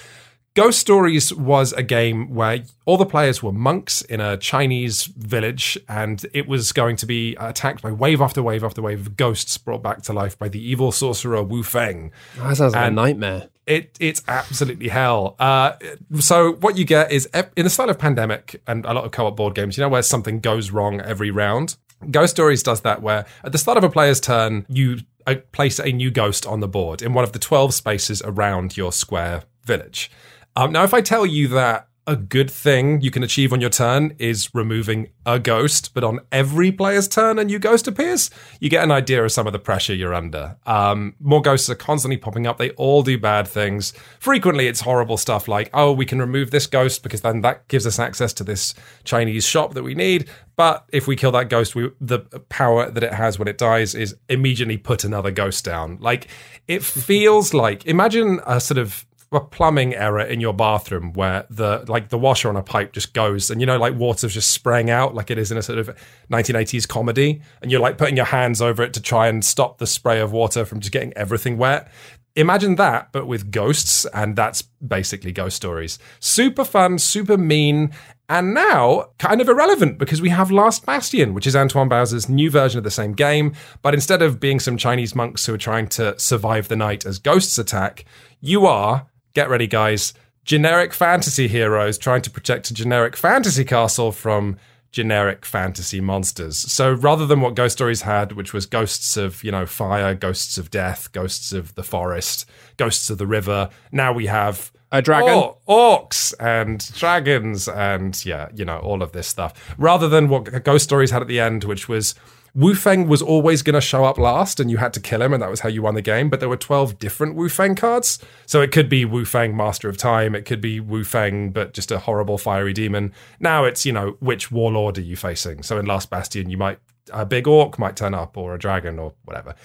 [0.55, 5.77] Ghost Stories was a game where all the players were monks in a Chinese village,
[5.89, 9.59] and it was going to be attacked by wave after wave after wave of ghosts
[9.59, 12.13] brought back to life by the evil sorcerer Wu Feng.
[12.37, 13.49] That sounds like And- a nightmare.
[13.67, 15.37] It it's absolutely hell.
[15.39, 15.73] Uh,
[16.21, 19.37] so what you get is in the style of Pandemic and a lot of co-op
[19.37, 21.77] board games, you know, where something goes wrong every round.
[22.11, 25.79] Ghost Stories does that, where at the start of a player's turn, you uh, place
[25.79, 29.45] a new ghost on the board in one of the twelve spaces around your square
[29.65, 30.11] village.
[30.57, 33.71] Um, now, if I tell you that a good thing you can achieve on your
[33.71, 38.69] turn is removing a ghost, but on every player's turn a new ghost appears, you
[38.69, 40.57] get an idea of some of the pressure you're under.
[40.67, 42.59] Um, more ghosts are constantly popping up.
[42.59, 43.95] They all do bad things.
[44.21, 47.87] Frequently, it's horrible stuff like, oh, we can remove this ghost because then that gives
[47.87, 50.29] us access to this Chinese shop that we need.
[50.57, 53.95] But if we kill that ghost, we, the power that it has when it dies
[53.95, 55.99] is immediately put another ghost down.
[56.01, 56.29] Like,
[56.69, 61.85] it feels like, imagine a sort of a plumbing error in your bathroom where the
[61.89, 64.91] like the washer on a pipe just goes and you know like water's just spraying
[64.91, 65.89] out like it is in a sort of
[66.31, 69.87] 1980s comedy and you're like putting your hands over it to try and stop the
[69.87, 71.91] spray of water from just getting everything wet
[72.37, 77.93] imagine that but with ghosts and that's basically ghost stories super fun super mean
[78.29, 82.51] and now kind of irrelevant because we have Last Bastion, which is Antoine Bauza's new
[82.51, 83.55] version of the same game.
[83.83, 87.19] But instead of being some Chinese monks who are trying to survive the night as
[87.19, 88.05] ghosts attack,
[88.41, 94.13] you are, get ready guys, generic fantasy heroes trying to protect a generic fantasy castle
[94.13, 94.57] from
[94.91, 96.57] generic fantasy monsters.
[96.57, 100.57] So rather than what Ghost Stories had, which was ghosts of, you know, fire, ghosts
[100.57, 105.31] of death, ghosts of the forest, ghosts of the river, now we have A dragon.
[105.35, 109.75] or- orcs and dragons and yeah, you know, all of this stuff.
[109.79, 112.15] Rather than what Ghost Stories had at the end, which was
[112.55, 115.33] Wu Feng was always going to show up last and you had to kill him
[115.33, 116.31] and that was how you won the game.
[116.31, 118.21] But there were 12 different Wu Feng cards.
[118.47, 120.37] So it could be Wu Feng, Master of Time.
[120.37, 123.13] It could be Wu Feng, but just a horrible fiery demon.
[123.41, 125.65] Now it's, you know, which warlord are you facing?
[125.65, 126.79] So in Last Bastion, you might,
[127.13, 129.57] a big orc might turn up or a dragon or whatever.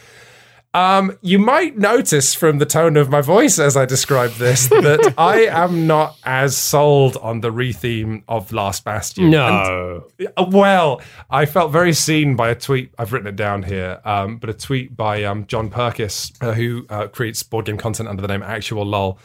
[0.73, 5.15] Um, you might notice from the tone of my voice as I describe this that
[5.17, 9.31] I am not as sold on the retheme of Last Bastion.
[9.31, 10.03] No.
[10.19, 12.93] And- uh, well, I felt very seen by a tweet.
[12.99, 16.85] I've written it down here, um, but a tweet by um, John Perkis, uh, who
[16.89, 19.17] uh, creates board game content under the name Actual Lol.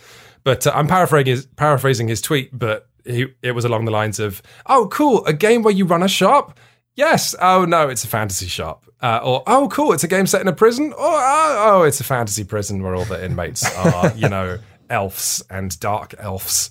[0.45, 4.19] But uh, I'm paraphrasing his, paraphrasing his tweet, but he, it was along the lines
[4.19, 6.59] of, "Oh, cool, a game where you run a shop."
[6.97, 7.35] Yes.
[7.41, 8.87] Oh no, it's a fantasy shop.
[9.03, 10.93] Uh, or oh, cool, it's a game set in a prison.
[10.93, 15.43] Or oh, oh, it's a fantasy prison where all the inmates are, you know, elves
[15.51, 16.71] and dark elves.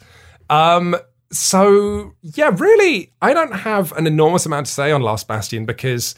[0.49, 0.95] Um,
[1.31, 6.15] so yeah, really, I don't have an enormous amount to say on Last Bastion because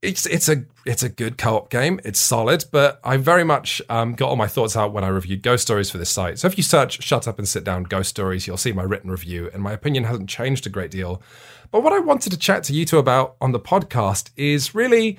[0.00, 2.00] it's it's a it's a good co-op game.
[2.04, 5.42] It's solid, but I very much um, got all my thoughts out when I reviewed
[5.42, 6.38] Ghost Stories for this site.
[6.38, 9.10] So if you search "Shut Up and Sit Down" Ghost Stories, you'll see my written
[9.10, 11.20] review, and my opinion hasn't changed a great deal.
[11.70, 15.18] But what I wanted to chat to you two about on the podcast is really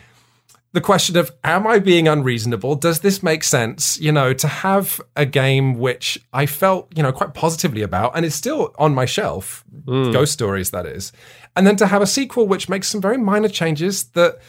[0.72, 2.76] the question of am I being unreasonable?
[2.76, 4.00] Does this make sense?
[4.00, 8.26] You know, to have a game which I felt, you know, quite positively about and
[8.26, 10.12] is still on my shelf, hmm.
[10.12, 11.12] Ghost Stories, that is.
[11.56, 14.40] And then to have a sequel which makes some very minor changes that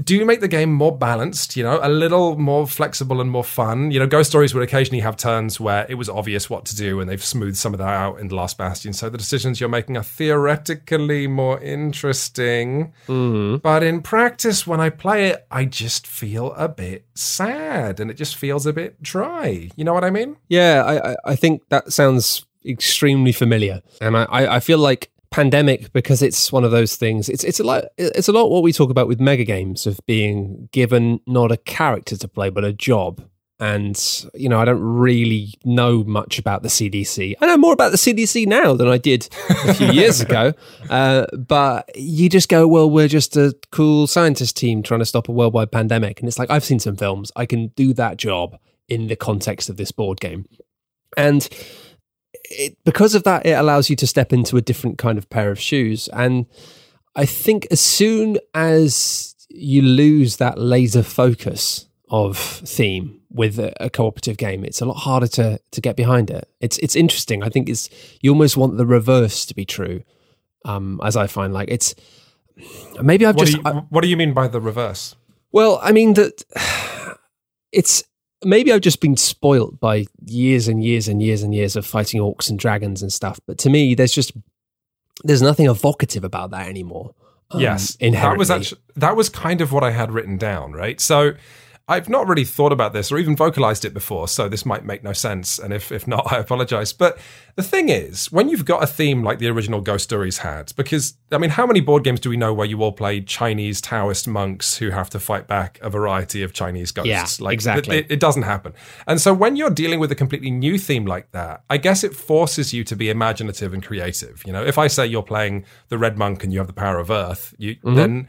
[0.00, 3.44] do you make the game more balanced, you know, a little more flexible and more
[3.44, 3.90] fun.
[3.90, 7.00] You know, Ghost Stories would occasionally have turns where it was obvious what to do,
[7.00, 8.94] and they've smoothed some of that out in The Last Bastion.
[8.94, 12.94] So the decisions you're making are theoretically more interesting.
[13.06, 13.56] Mm-hmm.
[13.56, 18.14] But in practice, when I play it, I just feel a bit sad and it
[18.14, 19.68] just feels a bit dry.
[19.76, 20.36] You know what I mean?
[20.48, 26.22] Yeah, I, I- think that sounds extremely familiar, and I I feel like pandemic because
[26.22, 27.28] it's one of those things.
[27.28, 29.98] It's it's a lot it's a lot what we talk about with mega games of
[30.06, 33.26] being given not a character to play but a job.
[33.58, 33.96] And
[34.34, 37.34] you know, I don't really know much about the CDC.
[37.40, 39.28] I know more about the CDC now than I did
[39.64, 40.52] a few years ago.
[40.90, 45.28] Uh, but you just go, well, we're just a cool scientist team trying to stop
[45.28, 47.30] a worldwide pandemic, and it's like I've seen some films.
[47.36, 50.44] I can do that job in the context of this board game.
[51.16, 51.48] And
[52.34, 55.50] it, because of that, it allows you to step into a different kind of pair
[55.50, 56.08] of shoes.
[56.12, 56.46] And
[57.14, 63.90] I think as soon as you lose that laser focus of theme with a, a
[63.90, 66.48] cooperative game, it's a lot harder to to get behind it.
[66.60, 67.42] It's it's interesting.
[67.42, 67.88] I think it's
[68.20, 70.02] you almost want the reverse to be true.
[70.64, 71.94] Um, as I find, like it's
[73.02, 75.16] maybe I've What, just do you, what do you mean by the reverse?
[75.50, 76.44] well, I mean that
[77.72, 78.04] it's
[78.44, 82.20] maybe I've just been spoilt by years and years and years and years of fighting
[82.20, 83.40] orcs and dragons and stuff.
[83.46, 84.32] But to me, there's just
[85.24, 87.14] there's nothing evocative about that anymore.
[87.50, 88.38] um, yes, that inherently.
[88.38, 91.00] was actually that was kind of what I had written down, right?
[91.00, 91.32] So
[91.88, 95.02] I've not really thought about this or even vocalized it before, so this might make
[95.02, 95.58] no sense.
[95.58, 96.92] And if if not, I apologize.
[96.92, 97.18] But
[97.56, 101.14] the thing is, when you've got a theme like the original Ghost Stories had, because
[101.32, 104.28] I mean, how many board games do we know where you all play Chinese Taoist
[104.28, 107.08] monks who have to fight back a variety of Chinese ghosts?
[107.08, 107.98] Yeah, like exactly.
[107.98, 108.74] It, it doesn't happen.
[109.06, 112.14] And so when you're dealing with a completely new theme like that, I guess it
[112.14, 114.42] forces you to be imaginative and creative.
[114.46, 116.98] You know, if I say you're playing the Red Monk and you have the power
[116.98, 117.94] of Earth, you mm-hmm.
[117.96, 118.28] then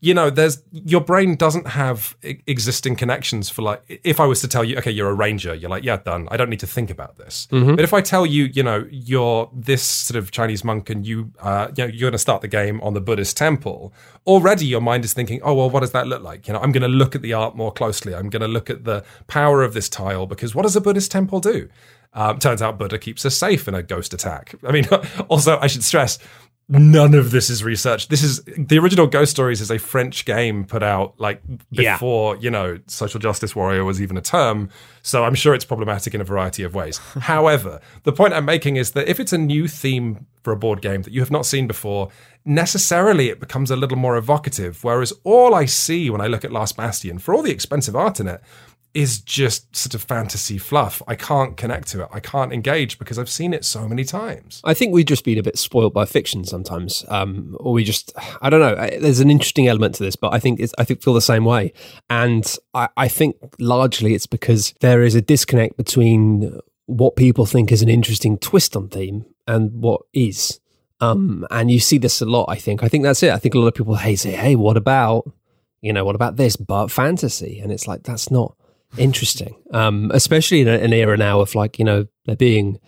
[0.00, 4.48] you know there's your brain doesn't have existing connections for like if i was to
[4.48, 6.28] tell you okay you're a ranger you're like yeah done.
[6.30, 7.48] I don't need to think about this.
[7.50, 11.32] But if i tell you you know you're this sort of chinese monk and you
[11.40, 13.92] uh you know you're going to start the game on the buddhist temple
[14.26, 16.46] already your mind is thinking oh well what does that look like?
[16.46, 18.14] You know i'm going to look at the art more closely.
[18.14, 21.10] I'm going to look at the power of this tile because what does a buddhist
[21.10, 21.68] temple do?
[22.14, 24.54] Um, turns out Buddha keeps us safe in a ghost attack.
[24.66, 24.86] I mean,
[25.28, 26.18] also, I should stress,
[26.68, 28.08] none of this is research.
[28.08, 31.94] This is the original Ghost Stories is a French game put out like Yeah.
[31.94, 34.68] before, you know, social justice warrior was even a term.
[35.02, 36.98] So I'm sure it's problematic in a variety of ways.
[37.20, 40.82] However, the point I'm making is that if it's a new theme for a board
[40.82, 42.10] game that you have not seen before,
[42.44, 44.82] necessarily it becomes a little more evocative.
[44.82, 48.20] Whereas all I see when I look at Last Bastion, for all the expensive art
[48.20, 48.42] in it,
[48.98, 51.00] is just sort of fantasy fluff.
[51.06, 52.08] I can't connect to it.
[52.10, 54.60] I can't engage because I've seen it so many times.
[54.64, 58.12] I think we've just been a bit spoiled by fiction sometimes, um, or we just
[58.42, 58.74] I don't know.
[58.98, 61.44] There's an interesting element to this, but I think it's, I think feel the same
[61.44, 61.72] way,
[62.10, 67.70] and I, I think largely it's because there is a disconnect between what people think
[67.70, 70.58] is an interesting twist on theme and what is.
[71.00, 72.46] Um, and you see this a lot.
[72.48, 72.82] I think.
[72.82, 73.30] I think that's it.
[73.30, 75.30] I think a lot of people hey say, hey, what about
[75.82, 77.60] you know what about this but fantasy?
[77.60, 78.57] And it's like that's not
[78.96, 79.54] interesting.
[79.72, 82.78] Um, especially in an era now of like you know there being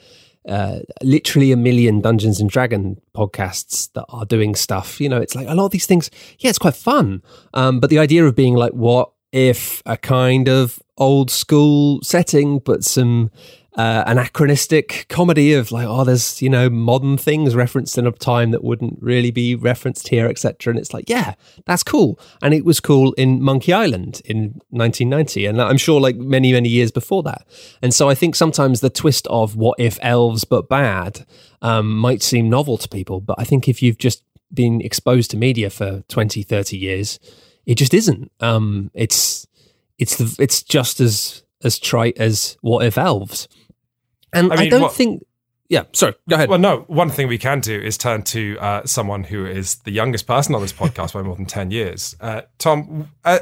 [0.48, 5.00] uh, literally a million Dungeons and Dragon podcasts that are doing stuff.
[5.00, 6.10] You know, it's like a lot of these things.
[6.38, 7.22] Yeah, it's quite fun.
[7.54, 12.58] Um, but the idea of being like, what if a kind of old school setting,
[12.58, 13.30] but some
[13.76, 18.50] uh, anachronistic comedy of like, oh, there's you know modern things referenced in a time
[18.50, 20.72] that wouldn't really be referenced here, etc.
[20.72, 21.34] And it's like, yeah,
[21.66, 22.18] that's cool.
[22.42, 26.68] And it was cool in Monkey Island in 1990, and I'm sure like many many
[26.68, 27.46] years before that.
[27.82, 31.26] And so I think sometimes the twist of what if elves but bad
[31.62, 35.36] um, might seem novel to people, but I think if you've just been exposed to
[35.36, 37.18] media for 20, 30 years,
[37.66, 38.32] it just isn't.
[38.40, 39.46] Um, it's
[39.98, 43.48] it's the, it's just as as trite as what if elves.
[44.32, 45.24] And I, I don't what- think.
[45.68, 46.14] Yeah, sorry.
[46.28, 46.48] Go ahead.
[46.48, 46.80] Well, no.
[46.88, 50.52] One thing we can do is turn to uh, someone who is the youngest person
[50.56, 52.16] on this podcast by more than ten years.
[52.20, 53.38] Uh, Tom, uh,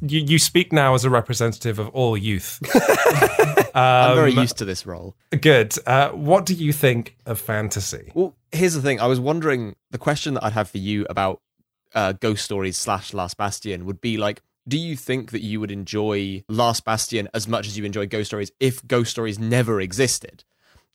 [0.00, 2.62] you, you speak now as a representative of all youth.
[3.74, 5.16] I'm very Um, used to this role.
[5.38, 5.74] Good.
[5.86, 8.10] Uh, what do you think of fantasy?
[8.14, 8.98] Well, here's the thing.
[9.00, 11.42] I was wondering the question that I'd have for you about
[11.94, 15.70] uh, Ghost Stories slash Last Bastion would be like, do you think that you would
[15.70, 20.44] enjoy Last Bastion as much as you enjoy Ghost Stories if Ghost Stories never existed?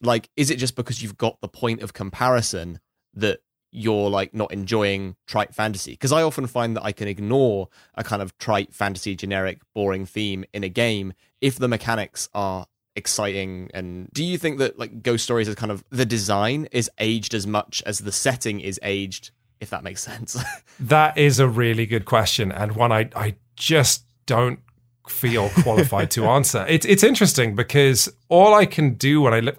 [0.01, 2.79] Like, is it just because you've got the point of comparison
[3.13, 3.39] that
[3.71, 5.91] you're like not enjoying trite fantasy?
[5.91, 10.05] Because I often find that I can ignore a kind of trite fantasy, generic, boring
[10.05, 12.65] theme in a game if the mechanics are
[12.97, 16.91] exciting and do you think that like ghost stories is kind of the design is
[16.99, 19.31] aged as much as the setting is aged
[19.61, 20.35] if that makes sense
[20.81, 24.59] That is a really good question, and one I, I just don't
[25.07, 26.65] feel qualified to answer.
[26.67, 29.57] It's it's interesting because all I can do when I look.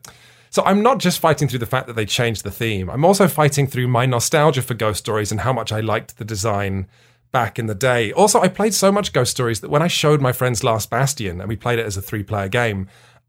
[0.51, 2.91] So I'm not just fighting through the fact that they changed the theme.
[2.91, 6.27] I'm also fighting through my nostalgia for Ghost Stories and how much I liked the
[6.27, 6.89] design
[7.31, 8.13] back in the day.
[8.13, 11.41] Also, I played so much Ghost Stories that when I showed my friends Last Bastion
[11.41, 12.89] and we played it as a three-player game,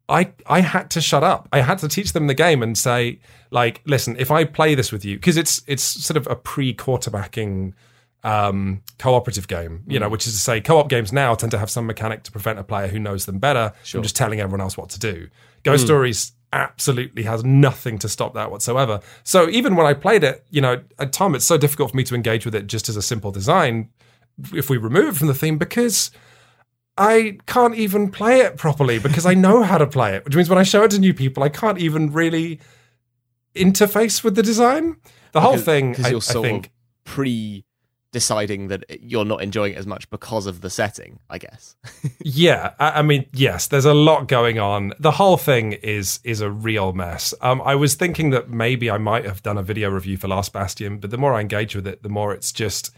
[0.09, 1.47] I I had to shut up.
[1.53, 3.19] I had to teach them the game and say,
[3.51, 7.73] like, listen, if I play this with you, because it's it's sort of a pre-quarterbacking
[8.23, 11.69] um, cooperative game, you know, which is to say, co-op games now tend to have
[11.69, 14.77] some mechanic to prevent a player who knows them better from just telling everyone else
[14.77, 15.27] what to do.
[15.63, 19.01] Ghost Stories absolutely has nothing to stop that whatsoever.
[19.23, 22.03] So even when I played it, you know, at Tom, it's so difficult for me
[22.03, 23.89] to engage with it just as a simple design
[24.53, 26.12] if we remove it from the theme because
[26.97, 30.49] I can't even play it properly because I know how to play it, which means
[30.49, 32.59] when I show it to new people, I can't even really
[33.55, 34.97] interface with the design.
[35.31, 36.71] The whole thing, I, I think,
[37.03, 37.65] pre
[38.13, 41.76] deciding that you're not enjoying it as much because of the setting i guess
[42.19, 42.73] yeah.
[42.80, 44.93] I, I mean, yes, there's a lot going on.
[44.99, 47.34] The whole thing is is a real mess.
[47.41, 50.54] Um, I was thinking that maybe I might have done a video review for Last
[50.54, 52.91] Bastion, but the more I engage with it, the more it's just.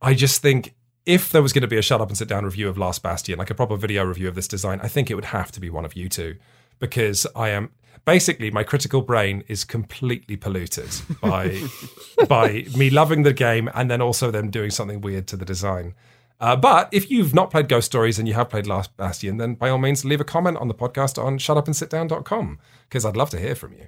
[0.00, 0.74] I just think
[1.06, 3.02] if there was going to be a shut up and sit down review of Last
[3.02, 5.60] Bastion, like a proper video review of this design, I think it would have to
[5.60, 6.36] be one of you two
[6.80, 7.70] because I am
[8.04, 11.60] basically my critical brain is completely polluted by
[12.28, 15.94] by me loving the game and then also them doing something weird to the design.
[16.40, 19.54] Uh, but if you've not played Ghost Stories and you have played Last Bastion, then
[19.54, 23.38] by all means leave a comment on the podcast on shutupandsitdown.com because I'd love to
[23.38, 23.86] hear from you.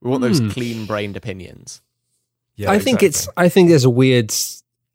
[0.00, 1.82] we want those clean brained opinions
[2.56, 3.06] Yeah, I think exactly.
[3.06, 3.28] it's.
[3.36, 4.34] I think there's a weird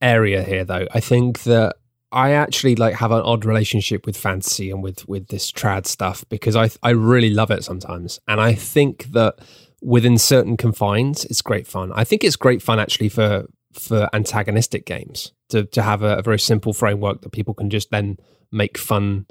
[0.02, 0.88] area here, though.
[0.94, 1.78] I think that
[2.12, 6.26] I actually like have an odd relationship with fantasy and with with this trad stuff
[6.30, 9.40] because I I really love it sometimes, and I think that
[9.82, 11.92] within certain confines, it's great fun.
[11.94, 16.22] I think it's great fun actually for for antagonistic games to to have a, a
[16.22, 18.18] very simple framework that people can just then
[18.52, 19.28] make fun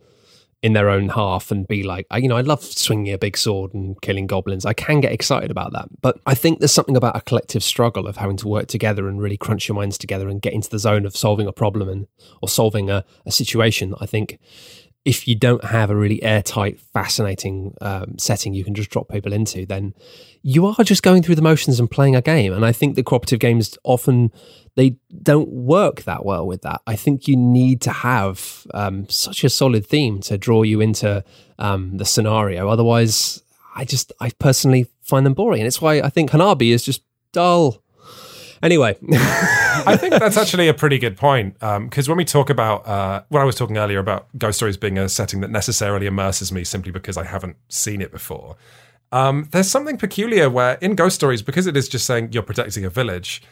[0.63, 3.75] in their own half and be like, you know, I love swinging a big sword
[3.75, 4.67] and killing goblins.
[4.67, 5.89] I can get excited about that.
[6.01, 9.21] But I think there's something about a collective struggle of having to work together and
[9.21, 12.09] really crunch your minds together and get into the zone of solving a problem and
[12.43, 13.95] or solving a, a situation.
[14.01, 14.41] I think
[15.05, 19.33] if you don't have a really airtight, fascinating um, setting you can just drop people
[19.33, 19.95] into, then
[20.43, 22.53] you are just going through the motions and playing a game.
[22.53, 24.33] And I think the cooperative games often
[24.77, 26.83] they don't work that well with that.
[26.87, 31.25] I think you need to have um, such a solid theme to draw you into
[31.59, 32.69] um, the scenario.
[32.69, 33.43] Otherwise,
[33.75, 37.03] I just I personally find them boring, and it's why I think Hanabi is just
[37.33, 37.83] dull.
[38.63, 43.23] Anyway, I think that's actually a pretty good point because when we talk about uh,
[43.29, 46.65] when I was talking earlier about Ghost Stories being a setting that necessarily immerses me
[46.65, 48.57] simply because I haven't seen it before,
[49.13, 52.85] um, there's something peculiar where in Ghost Stories because it is just saying you're protecting
[52.85, 53.43] a village.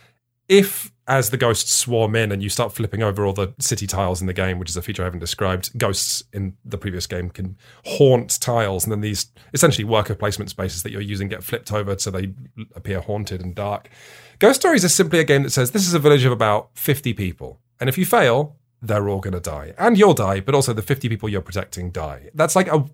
[0.48, 4.20] If, as the ghosts swarm in and you start flipping over all the city tiles
[4.20, 7.30] in the game, which is a feature I haven't described, ghosts in the previous game
[7.30, 11.72] can haunt tiles, and then these essentially worker placement spaces that you're using get flipped
[11.72, 12.32] over so they
[12.76, 13.90] appear haunted and dark
[14.38, 17.14] Ghost Stories is simply a game that says this is a village of about 50
[17.14, 17.58] people.
[17.80, 19.72] And if you fail, they're all going to die.
[19.78, 22.28] And you'll die, but also the 50 people you're protecting die.
[22.34, 22.84] That's like a,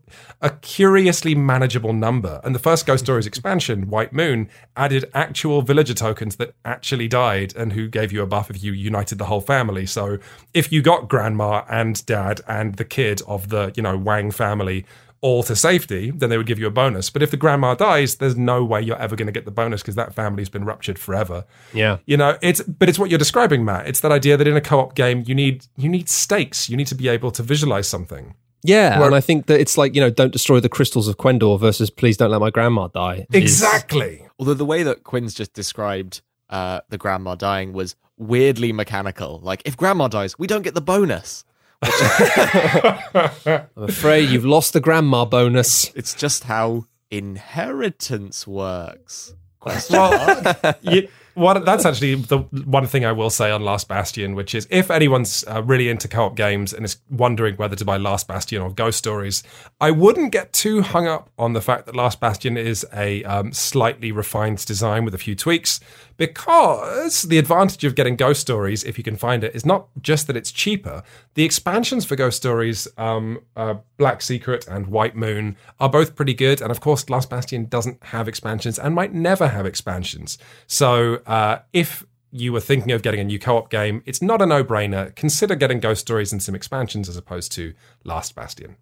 [0.40, 2.40] a curiously manageable number.
[2.44, 7.56] And the first Ghost Stories expansion, White Moon, added actual villager tokens that actually died
[7.56, 9.84] and who gave you a buff if you united the whole family.
[9.84, 10.18] So
[10.54, 14.86] if you got grandma and dad and the kid of the, you know, Wang family
[15.22, 17.08] all to safety, then they would give you a bonus.
[17.08, 19.80] But if the grandma dies, there's no way you're ever going to get the bonus
[19.80, 21.44] because that family's been ruptured forever.
[21.72, 21.98] Yeah.
[22.06, 23.86] You know, it's but it's what you're describing, Matt.
[23.86, 26.68] It's that idea that in a co-op game you need you need stakes.
[26.68, 28.34] You need to be able to visualize something.
[28.64, 31.16] Yeah, Where- and I think that it's like you know, don't destroy the crystals of
[31.16, 33.26] Quendor versus please don't let my grandma die.
[33.32, 34.26] is- Exactly.
[34.38, 36.20] Although the way that Quinns just described
[36.50, 39.40] uh, the grandma dying was weirdly mechanical.
[39.42, 41.44] Like, if grandma dies, we don't get the bonus.
[41.82, 45.92] I'm afraid you've lost the grandma bonus.
[45.94, 49.34] It's just how inheritance works.
[49.58, 54.34] Question Well, you, what, that's actually the one thing I will say on Last Bastion,
[54.34, 57.96] which is if anyone's uh, really into co-op games and is wondering whether to buy
[57.96, 59.42] Last Bastion or Ghost Stories,
[59.80, 63.52] I wouldn't get too hung up on the fact that Last Bastion is a um,
[63.52, 65.80] slightly refined design with a few tweaks,
[66.22, 70.28] because the advantage of getting Ghost Stories, if you can find it, is not just
[70.28, 71.02] that it's cheaper.
[71.34, 76.34] The expansions for Ghost Stories, um, uh, Black Secret and White Moon, are both pretty
[76.34, 80.38] good, and of course, Last Bastion doesn't have expansions and might never have expansions.
[80.68, 84.46] So uh, if you were thinking of getting a new co-op game, it's not a
[84.46, 85.12] no-brainer.
[85.16, 88.76] Consider getting Ghost Stories and some expansions as opposed to Last Bastion.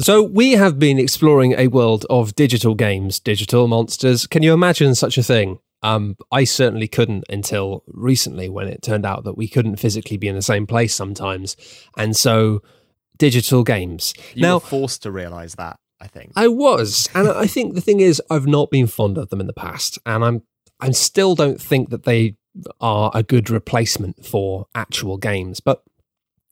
[0.00, 4.28] So we have been exploring a world of digital games, digital monsters.
[4.28, 5.58] Can you imagine such a thing?
[5.82, 10.28] Um, I certainly couldn't until recently when it turned out that we couldn't physically be
[10.28, 11.56] in the same place sometimes.
[11.96, 12.62] And so
[13.18, 14.14] digital games.
[14.34, 16.32] You now were forced to realize that, I think.
[16.36, 19.48] I was, and I think the thing is, I've not been fond of them in
[19.48, 20.42] the past, and I'm,
[20.80, 22.36] I still don't think that they
[22.80, 25.60] are a good replacement for actual games.
[25.60, 25.82] But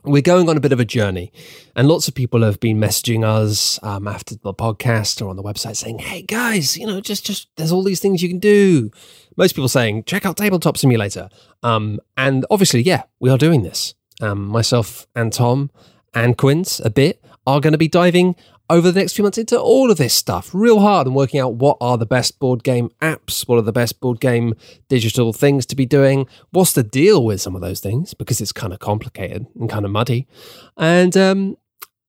[0.07, 1.33] we're going on a bit of a journey,
[1.75, 5.43] and lots of people have been messaging us um, after the podcast or on the
[5.43, 8.91] website saying, "Hey guys, you know, just just there's all these things you can do."
[9.37, 11.29] Most people saying, "Check out Tabletop Simulator,"
[11.63, 13.95] um, and obviously, yeah, we are doing this.
[14.21, 15.71] Um, myself and Tom
[16.15, 18.35] and Quinns a bit are going to be diving
[18.69, 21.55] over the next few months into all of this stuff real hard and working out
[21.55, 24.55] what are the best board game apps, what are the best board game
[24.89, 28.53] digital things to be doing, what's the deal with some of those things because it's
[28.53, 30.27] kind of complicated and kind of muddy,
[30.77, 31.57] and um,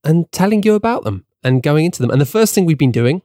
[0.04, 2.12] and telling you about them and going into them.
[2.12, 3.22] And the first thing we've been doing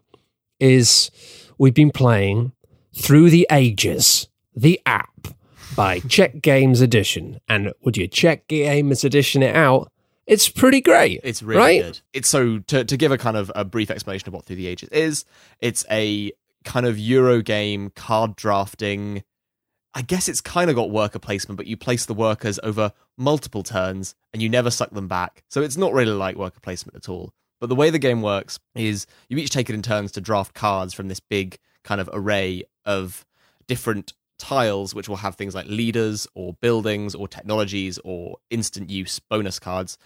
[0.61, 1.11] is
[1.59, 2.53] we've been playing
[2.95, 5.29] through the ages, the app
[5.75, 7.41] by Czech Games Edition.
[7.49, 9.92] And would you Check Games Edition it out?
[10.27, 11.21] It's pretty great.
[11.25, 11.83] It's really right?
[11.83, 12.01] good.
[12.13, 14.67] It's so to to give a kind of a brief explanation of what Through the
[14.67, 15.25] Ages is.
[15.61, 16.33] It's a
[16.65, 19.25] kind of Euro game card drafting.
[19.95, 23.63] I guess it's kind of got worker placement, but you place the workers over multiple
[23.63, 25.43] turns and you never suck them back.
[25.49, 27.35] So it's not really like worker placement at all.
[27.61, 30.55] But the way the game works is you each take it in turns to draft
[30.55, 33.27] cards from this big kind of array of
[33.67, 39.21] different tiles, which will have things like leaders or buildings or technologies or instant use
[39.21, 39.97] bonus cards.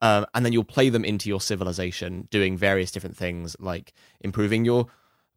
[0.00, 4.64] Um, and then you'll play them into your civilization, doing various different things like improving
[4.64, 4.86] your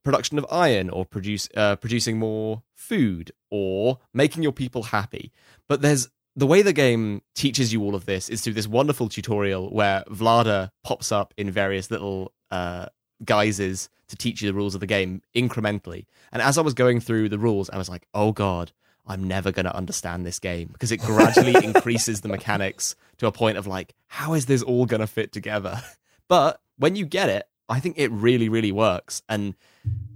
[0.04, 5.34] production of iron or produce uh, producing more food or making your people happy.
[5.68, 9.10] But there's the way the game teaches you all of this is through this wonderful
[9.10, 12.88] tutorial where Vlaada pops up in various little uh,
[13.24, 16.06] guises to teach you the rules of the game incrementally.
[16.32, 18.72] And as I was going through the rules, I was like, oh god,
[19.08, 23.32] I'm never going to understand this game because it gradually increases the mechanics to a
[23.32, 25.82] point of like, how is this all going to fit together?
[26.28, 29.22] But when you get it, I think it really, really works.
[29.30, 29.54] And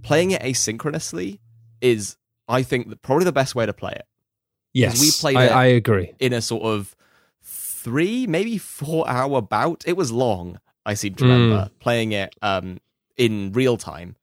[0.02, 1.38] playing it asynchronously
[1.80, 2.16] is,
[2.48, 4.06] I think, probably the best way to play it
[4.74, 6.12] Yes, we played I, it- I agree.
[6.18, 6.96] in a sort of
[7.44, 9.84] three, maybe four hour bout.
[9.86, 11.28] It was long, I seem to Mm.
[11.28, 12.78] remember, playing it um,
[13.20, 14.16] in real time.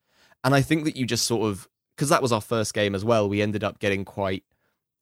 [0.43, 3.05] And I think that you just sort of, because that was our first game as
[3.05, 4.43] well, we ended up getting quite,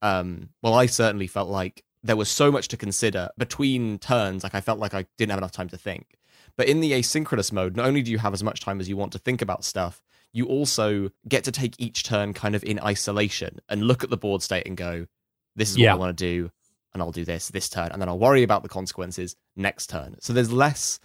[0.02, 4.44] um, well, I certainly felt like there was so much to consider between turns.
[4.44, 6.18] Like I felt like I didn't have enough time to think.
[6.58, 8.98] But in the asynchronous mode, not only do you have as much time as you
[8.98, 10.02] want to think about stuff,
[10.34, 14.18] you also get to take each turn kind of in isolation and look at the
[14.18, 15.08] board state and go,
[15.56, 15.94] this is what Yeah.
[15.94, 16.52] I want to do,
[16.94, 20.18] and I'll do this this turn, and then I'll worry about the consequences next turn.
[20.20, 21.00] So there's less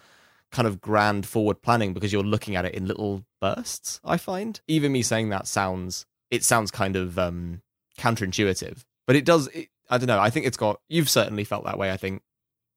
[0.53, 4.61] kind of grand forward planning because you're looking at it in little bursts, I find.
[4.69, 7.63] Even me saying that sounds it sounds kind of um
[7.99, 8.85] counterintuitive.
[9.07, 11.79] But it does it, I don't know, I think it's got you've certainly felt that
[11.79, 12.23] way, I think,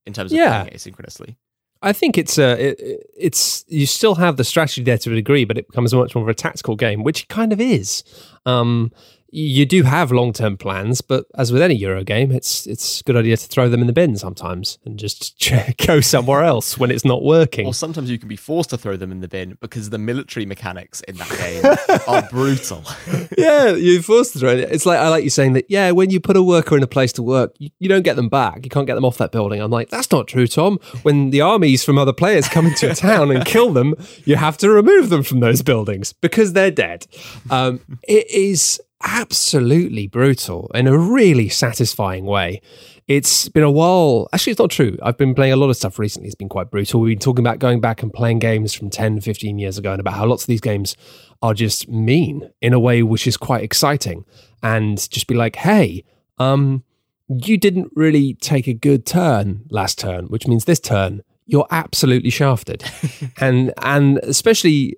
[0.06, 0.62] in terms of Yeah.
[0.64, 1.36] playing it asynchronously.
[1.82, 5.44] I think it's a it, it's you still have the strategy there to a degree,
[5.46, 8.04] but it becomes much more of a tactical game, which it kind of is.
[8.46, 8.92] Um,
[9.36, 13.04] you do have long term plans, but as with any Euro game, it's it's a
[13.04, 15.52] good idea to throw them in the bin sometimes and just
[15.88, 17.66] go somewhere else when it's not working.
[17.66, 20.46] Or sometimes you can be forced to throw them in the bin because the military
[20.46, 21.66] mechanics in that game
[22.08, 22.84] are brutal.
[23.38, 24.60] yeah, you're forced to throw it.
[24.72, 25.66] It's like I like you saying that.
[25.68, 28.16] Yeah, when you put a worker in a place to work, you, you don't get
[28.16, 28.64] them back.
[28.64, 29.62] You can't get them off that building.
[29.62, 30.78] I'm like, that's not true, Tom.
[31.02, 34.58] When the armies from other players come into a town and kill them, you have
[34.60, 37.08] to remove them from those buildings because they're dead.
[37.50, 42.62] Um, it is absolutely brutal in a really satisfying way.
[43.08, 44.30] It's been a while.
[44.32, 44.98] Actually, it's not true.
[45.04, 46.28] I've been playing a lot of stuff recently.
[46.28, 47.02] It's been quite brutal.
[47.02, 50.00] We've been talking about going back and playing games from 10, 15 years ago and
[50.00, 50.96] about how lots of these games
[51.42, 54.26] are just mean in a way which is quite exciting.
[54.62, 56.06] And just be like, hey,
[56.38, 56.84] um,
[57.28, 62.30] you didn't really take a good turn last turn, which means this turn you're absolutely
[62.30, 62.84] shafted.
[63.38, 64.98] and and especially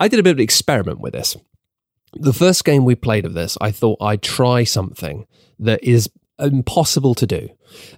[0.00, 1.36] I did a bit of an experiment with this
[2.16, 5.26] the first game we played of this, I thought I'd try something
[5.58, 7.48] that is impossible to do.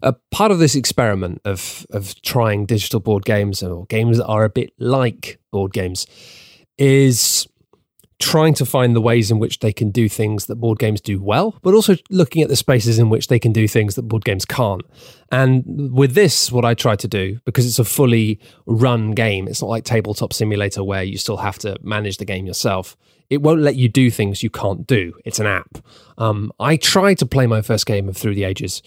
[0.03, 4.45] A part of this experiment of of trying digital board games or games that are
[4.45, 6.07] a bit like board games
[6.79, 7.47] is
[8.19, 11.21] trying to find the ways in which they can do things that board games do
[11.21, 14.25] well, but also looking at the spaces in which they can do things that board
[14.25, 14.83] games can't.
[15.31, 19.61] And with this, what I try to do, because it's a fully run game, it's
[19.61, 22.97] not like Tabletop Simulator where you still have to manage the game yourself
[23.31, 25.15] it won't let you do things you can't do.
[25.25, 25.79] It's an app.
[26.19, 28.83] Um, I tried to play my first game of Through the Ages,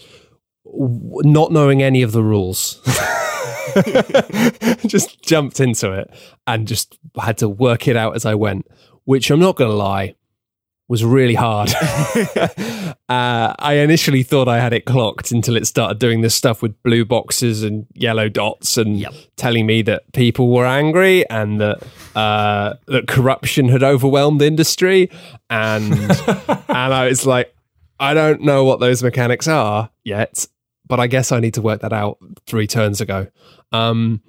[0.64, 2.80] w- not knowing any of the rules.
[4.86, 6.10] just jumped into it
[6.46, 8.66] and just had to work it out as I went,
[9.04, 10.14] which I'm not going to lie,
[10.90, 11.70] was really hard.
[12.34, 16.82] uh, I initially thought I had it clocked until it started doing this stuff with
[16.82, 19.14] blue boxes and yellow dots and yep.
[19.36, 21.80] telling me that people were angry and that
[22.16, 25.08] uh, that corruption had overwhelmed industry.
[25.48, 25.94] And
[26.68, 27.54] and I was like,
[28.00, 30.44] I don't know what those mechanics are yet,
[30.88, 32.18] but I guess I need to work that out
[32.48, 33.28] three turns ago.
[33.70, 34.22] Um,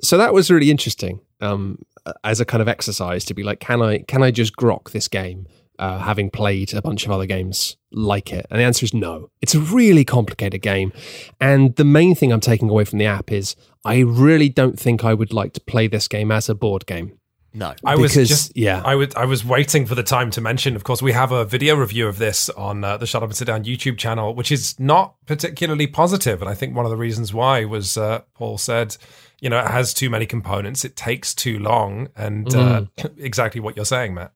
[0.00, 1.78] so that was really interesting um,
[2.24, 5.08] as a kind of exercise to be like, can I can I just grok this
[5.08, 5.46] game?
[5.78, 8.46] Uh, having played a bunch of other games like it?
[8.50, 9.30] And the answer is no.
[9.40, 10.92] It's a really complicated game.
[11.40, 15.04] And the main thing I'm taking away from the app is I really don't think
[15.04, 17.18] I would like to play this game as a board game.
[17.56, 18.82] No, I because, was just yeah.
[18.84, 20.76] I would I was waiting for the time to mention.
[20.76, 23.36] Of course, we have a video review of this on uh, the Shut Up and
[23.36, 26.06] Sit Down YouTube channel, which is not particularly positive.
[26.06, 28.96] positive, and I think one of the reasons why was uh, Paul said,
[29.40, 33.10] you know, it has too many components, it takes too long, and uh, mm.
[33.18, 34.32] exactly what you're saying, Matt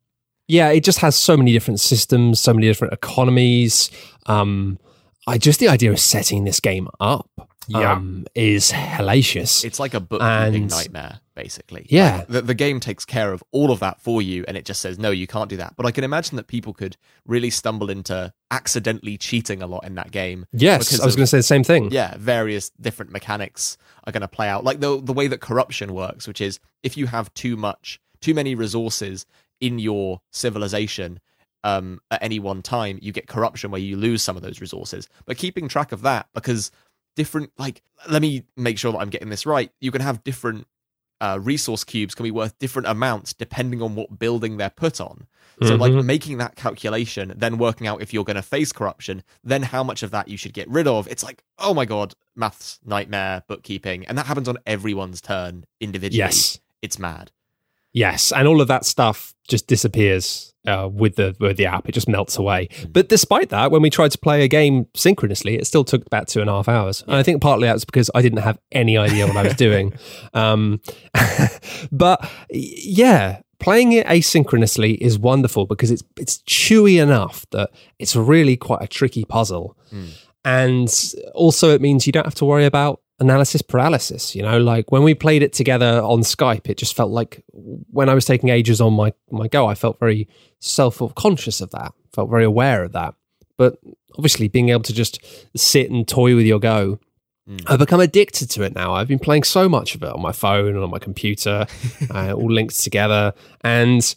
[0.51, 3.91] yeah, it just has so many different systems, so many different economies.
[4.27, 4.79] Um,
[5.27, 7.31] I just the idea of setting this game up
[7.69, 7.93] yeah.
[7.93, 9.65] um, is hellacious.
[9.65, 11.87] It's like a bookkeeping nightmare, basically.
[11.89, 14.65] Yeah, like the, the game takes care of all of that for you, and it
[14.65, 15.75] just says no, you can't do that.
[15.77, 16.97] But I can imagine that people could
[17.27, 20.47] really stumble into accidentally cheating a lot in that game.
[20.53, 21.93] Yes, I was going to say the same thing.
[21.93, 25.95] Yeah, various different mechanics are going to play out, like the the way that corruption
[25.95, 29.27] works, which is if you have too much too many resources
[29.61, 31.21] in your civilization
[31.65, 35.09] um, at any one time, you get corruption where you lose some of those resources.
[35.27, 36.71] But keeping track of that, because
[37.17, 39.71] different, like, let me make sure that I'm getting this right.
[39.81, 40.67] You can have different
[41.21, 45.27] uh, resource cubes can be worth different amounts depending on what building they're put on.
[45.63, 45.81] So, mm-hmm.
[45.81, 49.85] like making that calculation, then working out if you're going to face corruption, then how
[49.85, 51.07] much of that you should get rid of.
[51.09, 56.21] It's like, oh my god, maths nightmare, bookkeeping, and that happens on everyone's turn individually.
[56.21, 57.31] Yes, it's mad.
[57.93, 61.89] Yes, and all of that stuff just disappears uh, with the with the app.
[61.89, 62.69] It just melts away.
[62.69, 62.93] Mm.
[62.93, 66.29] But despite that, when we tried to play a game synchronously, it still took about
[66.29, 67.03] two and a half hours.
[67.03, 69.93] And I think partly that's because I didn't have any idea what I was doing.
[70.33, 70.81] Um,
[71.93, 78.57] but yeah, playing it asynchronously is wonderful because it's it's chewy enough that it's really
[78.57, 79.77] quite a tricky puzzle.
[79.93, 80.09] Mm.
[80.45, 84.35] And also, it means you don't have to worry about analysis paralysis.
[84.35, 88.09] You know, like when we played it together on Skype, it just felt like when
[88.09, 91.93] I was taking ages on my my go, I felt very self conscious of that,
[92.13, 93.15] felt very aware of that.
[93.57, 93.79] But
[94.17, 95.25] obviously, being able to just
[95.57, 96.99] sit and toy with your go.
[97.49, 97.63] Mm.
[97.67, 98.95] I've become addicted to it now.
[98.95, 101.67] I've been playing so much of it on my phone and on my computer,
[102.11, 103.33] uh, all linked together.
[103.63, 104.15] And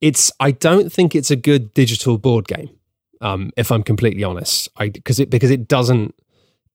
[0.00, 2.68] it's, I don't think it's a good digital board game,
[3.22, 4.68] um, if I'm completely honest.
[4.76, 6.14] I, cause it, because it doesn't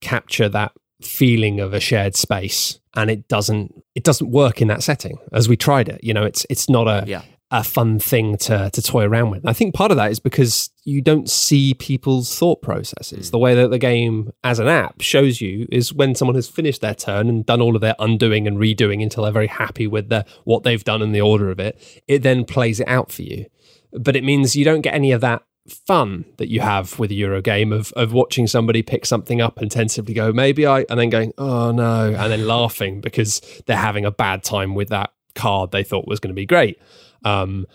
[0.02, 0.72] capture that
[1.02, 5.48] feeling of a shared space and it doesn't it doesn't work in that setting as
[5.48, 7.22] we tried it you know it's it's not a yeah.
[7.52, 9.42] a fun thing to to toy around with.
[9.42, 13.28] And I think part of that is because you don't see people's thought processes.
[13.28, 13.32] Mm.
[13.32, 16.82] The way that the game as an app shows you is when someone has finished
[16.82, 20.10] their turn and done all of their undoing and redoing until they're very happy with
[20.10, 23.22] the what they've done and the order of it, it then plays it out for
[23.22, 23.46] you.
[23.94, 27.16] But it means you don't get any of that fun that you have with a
[27.16, 31.00] Euro game of of watching somebody pick something up and tentatively go, maybe I and
[31.00, 35.14] then going, oh no, and then laughing because they're having a bad time with that
[35.36, 36.80] card they thought was going to be great.
[37.24, 37.68] Um,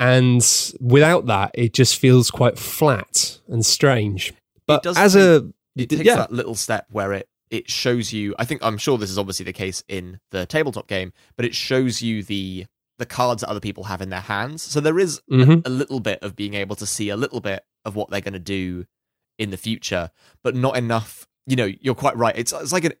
[0.00, 0.44] and
[0.80, 4.34] without that, it just feels quite flat and strange.
[4.66, 8.34] But does as a it takes yeah, that little step where it it shows you
[8.38, 11.54] i think i'm sure this is obviously the case in the tabletop game but it
[11.54, 12.66] shows you the
[12.98, 15.66] the cards that other people have in their hands so there is Mhm.
[15.66, 18.32] a little bit of being able to see a little bit of what they're going
[18.34, 18.86] to do
[19.38, 20.10] in the future
[20.42, 22.92] but not enough you know you're quite right it's it's like an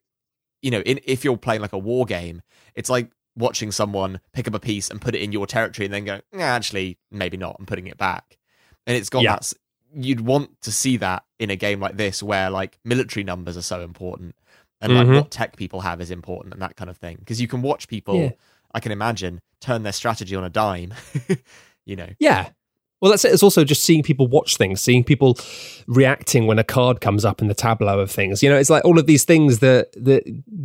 [0.62, 2.42] you know in, if you're playing like a war game
[2.74, 5.94] it's like watching someone pick up a piece and put it in your territory and
[5.94, 8.36] then go nah, actually maybe not i'm putting it back
[8.86, 9.36] and it's got Yeah.
[9.36, 9.52] that
[9.94, 13.62] you'd want to see that in a game like this where like military numbers are
[13.62, 14.34] so important
[14.80, 15.14] and like Mhm.
[15.14, 17.86] what tech people have is important and that kind of thing because you can watch
[17.86, 18.30] people Yeah.
[18.74, 20.92] I can imagine turn their strategy on a dime
[21.86, 22.50] you know Yeah.
[23.00, 23.34] Well, that's it.
[23.34, 25.36] It's also just seeing people watch things, seeing people
[25.86, 28.42] reacting when a card comes up in the tableau of things.
[28.42, 30.22] You know, it's like all of these things that that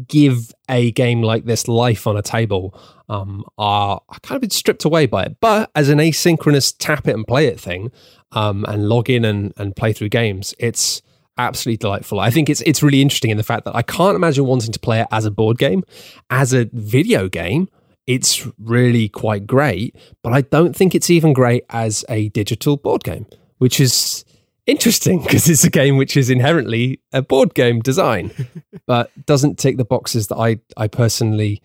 [0.08, 2.80] give a game like this life on a table
[3.10, 5.38] um, are kind of been stripped away by it.
[5.42, 7.92] But as an asynchronous tap it and play it thing,
[8.32, 11.02] um, and log in and, and play through games, it's
[11.38, 12.22] absolutely delightful.
[12.22, 14.80] I think it's it's really interesting in the fact that I can't imagine wanting to
[14.80, 15.84] play it as a board game,
[16.30, 17.68] as a video game
[18.10, 23.04] it's really quite great, but I don't think it's even great as a digital board
[23.04, 23.28] game,
[23.60, 24.26] which is
[24.66, 28.32] interesting because it's a game which is inherently a board game design,
[28.88, 31.62] but doesn't tick the boxes that I I personally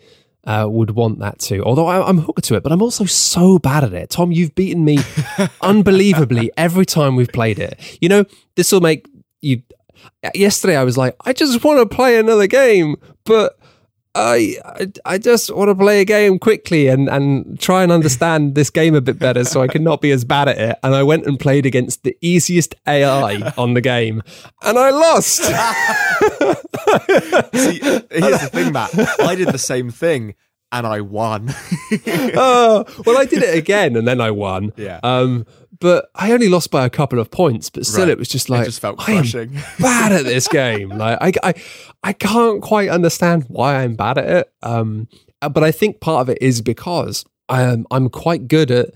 [0.47, 1.63] uh, would want that to.
[1.63, 4.11] Although I, I'm hooked to it, but I'm also so bad at it.
[4.11, 4.99] Tom, you've beaten me
[5.63, 7.81] unbelievably every time we've played it.
[8.03, 9.09] You know, this will make
[9.41, 9.63] you.
[10.35, 13.59] Yesterday, I was like, I just want to play another game, but
[14.15, 14.57] I,
[15.05, 18.95] I just want to play a game quickly and, and try and understand this game
[18.95, 20.79] a bit better so I can not be as bad at it.
[20.83, 24.23] And I went and played against the easiest AI on the game
[24.63, 25.43] and I lost.
[27.55, 28.91] See, here's the thing matt
[29.21, 30.35] i did the same thing
[30.73, 31.55] and i won
[32.37, 34.73] oh, well, I did it again and then I won.
[34.77, 35.01] Yeah.
[35.03, 35.47] Um,
[35.81, 37.71] but I only lost by a couple of points.
[37.71, 38.11] But still, Right.
[38.11, 40.91] it was just like just felt I am crushing bad at this game.
[40.91, 41.55] Like I, I,
[42.03, 44.53] I can't quite understand why I'm bad at it.
[44.63, 45.09] Um,
[45.43, 48.91] uh, but I think part of it is because I'm I'm quite good at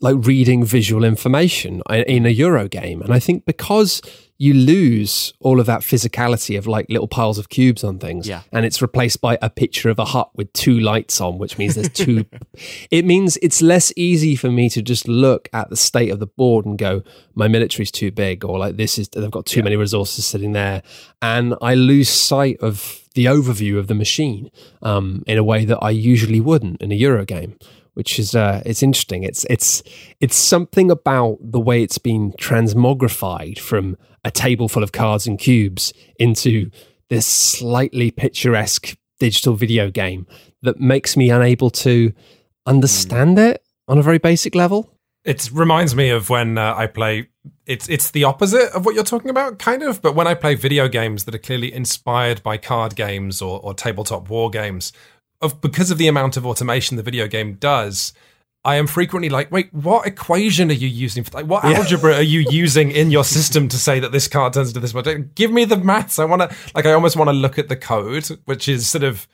[0.00, 4.00] like reading visual information in a Euro game, and I think because
[4.42, 8.40] you lose all of that physicality of like little piles of cubes on things, Yeah.
[8.50, 11.74] and it's replaced by a picture of a hut with two lights on, which means
[11.74, 12.24] there's two.
[12.90, 16.26] it means it's less easy for me to just look at the state of the
[16.26, 17.02] board and go,
[17.34, 20.82] my military's too big, or like this is they've got too many resources sitting there,
[21.20, 25.80] and I lose sight of the overview of the machine um, in a way that
[25.82, 27.58] I usually wouldn't in a Euro game.
[27.94, 29.24] Which is uh, it's interesting.
[29.24, 29.82] It's it's
[30.20, 32.32] it's something about the way it's been
[32.84, 36.70] transmogrified from a table full of cards and cubes into
[37.08, 40.26] this slightly picturesque digital video game
[40.62, 42.12] that makes me unable to
[42.66, 44.90] understand it on a very basic level.
[45.24, 47.28] It reminds me of when uh, I play.
[47.66, 50.00] It's it's the opposite of what you're talking about, kind of.
[50.00, 53.74] But when I play video games that are clearly inspired by card games or, or
[53.74, 54.92] tabletop war games,
[55.42, 58.14] of because of the amount of automation the video game does,
[58.64, 61.24] I am frequently like, wait, what equation are you using?
[61.24, 64.52] For, like, what algebra are you using in your system to say that this card
[64.52, 65.06] turns into this much?
[65.34, 66.18] Give me the maths.
[66.18, 66.84] I want to like.
[66.84, 69.26] I almost want to look at the code, which is sort of.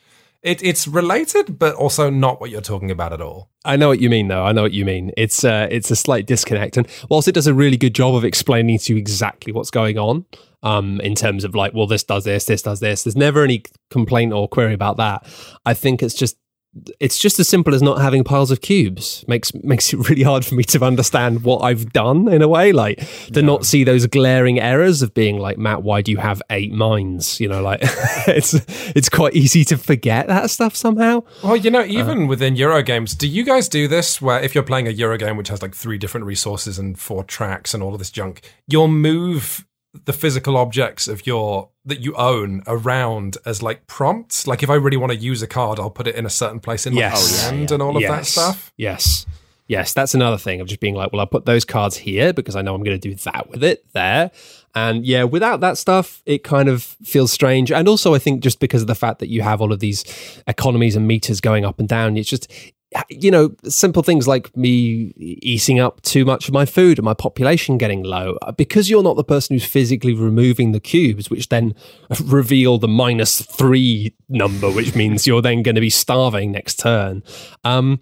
[0.43, 3.51] It, it's related, but also not what you're talking about at all.
[3.65, 4.45] I know what you mean, though.
[4.45, 5.11] I know what you mean.
[5.17, 8.25] It's uh, it's a slight disconnect, and whilst it does a really good job of
[8.25, 10.25] explaining to you exactly what's going on,
[10.63, 13.03] um, in terms of like, well, this does this, this does this.
[13.05, 15.27] There's never any complaint or query about that.
[15.65, 16.37] I think it's just
[17.01, 19.25] it's just as simple as not having piles of cubes.
[19.27, 22.73] Makes makes it really hard for me to understand what I've done in a way
[22.73, 26.43] like to not see those glaring errors of being like Matt why do you have
[26.51, 28.55] eight mines you know like it's
[28.95, 31.23] it's quite easy to forget that stuff somehow.
[31.43, 34.55] Well, you know, uh, even within Euro games, do you guys do this where if
[34.55, 37.83] you're playing a Euro game which has like three different resources and four tracks and
[37.83, 39.67] all of this junk, you'll move
[40.05, 44.47] the physical objects of your that you own around as like prompts?
[44.47, 46.61] Like if I really want to use a card, I'll put it in a certain
[46.61, 47.43] place in my Yes.
[47.49, 48.73] hand oh, and all of that stuff.
[48.77, 49.27] Yes.
[49.69, 52.55] Yes, that's another thing of just being like, well, I'll put those cards here because
[52.55, 54.31] I know I'm going to do that with it there.
[54.77, 57.73] And yeah, without that stuff, it kind of feels strange.
[57.73, 60.05] And also, I think just because of the fact that you have all of these
[60.47, 62.49] economies and meters going up and down, it's just,
[63.09, 67.15] you know, simple things like me eating up too much of my food and my
[67.15, 71.75] population getting low, because you're not the person who's physically removing the cubes, which then
[72.25, 77.23] reveal the minus three number, which means you're then going to be starving next turn.
[77.65, 78.01] Um,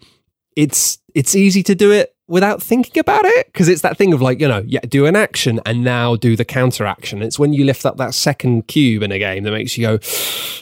[0.55, 4.21] it's it's easy to do it without thinking about it because it's that thing of
[4.21, 7.53] like you know yeah do an action and now do the counter action it's when
[7.53, 9.99] you lift up that second cube in a game that makes you go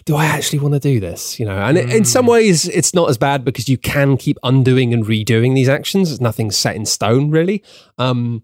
[0.05, 1.39] do i actually want to do this?
[1.39, 1.95] You know and mm.
[1.95, 5.69] in some ways it's not as bad because you can keep undoing and redoing these
[5.69, 6.19] actions.
[6.19, 7.63] Nothing's set in stone really.
[7.97, 8.43] Um,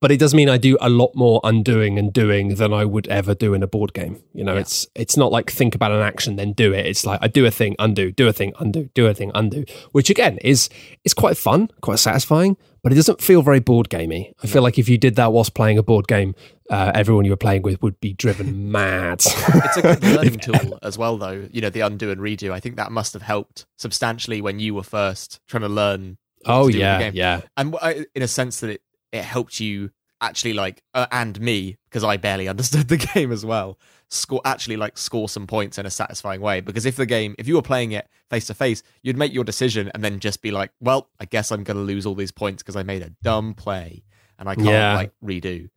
[0.00, 3.08] but it does mean I do a lot more undoing and doing than I would
[3.08, 4.22] ever do in a board game.
[4.34, 4.60] You know, yeah.
[4.60, 6.86] it's it's not like think about an action then do it.
[6.86, 9.64] It's like I do a thing, undo, do a thing, undo, do a thing, undo,
[9.92, 10.68] which again is
[11.04, 14.32] is quite fun, quite satisfying, but it doesn't feel very board gamey.
[14.42, 16.34] I feel like if you did that whilst playing a board game,
[16.70, 19.22] uh, everyone you were playing with would be driven mad.
[19.24, 21.48] it's a good learning tool as well, though.
[21.50, 22.52] You know, the undo and redo.
[22.52, 26.18] I think that must have helped substantially when you were first trying to learn.
[26.44, 27.40] Oh to yeah, yeah.
[27.56, 27.74] And
[28.14, 28.82] in a sense that it
[29.16, 29.90] it helped you
[30.20, 34.76] actually like uh, and me because I barely understood the game as well score actually
[34.76, 36.60] like score some points in a satisfying way.
[36.60, 39.44] Because if the game if you were playing it face to face you'd make your
[39.44, 42.32] decision and then just be like well I guess I'm going to lose all these
[42.32, 44.04] points because I made a dumb play
[44.38, 44.94] and I can't yeah.
[44.94, 45.68] like redo.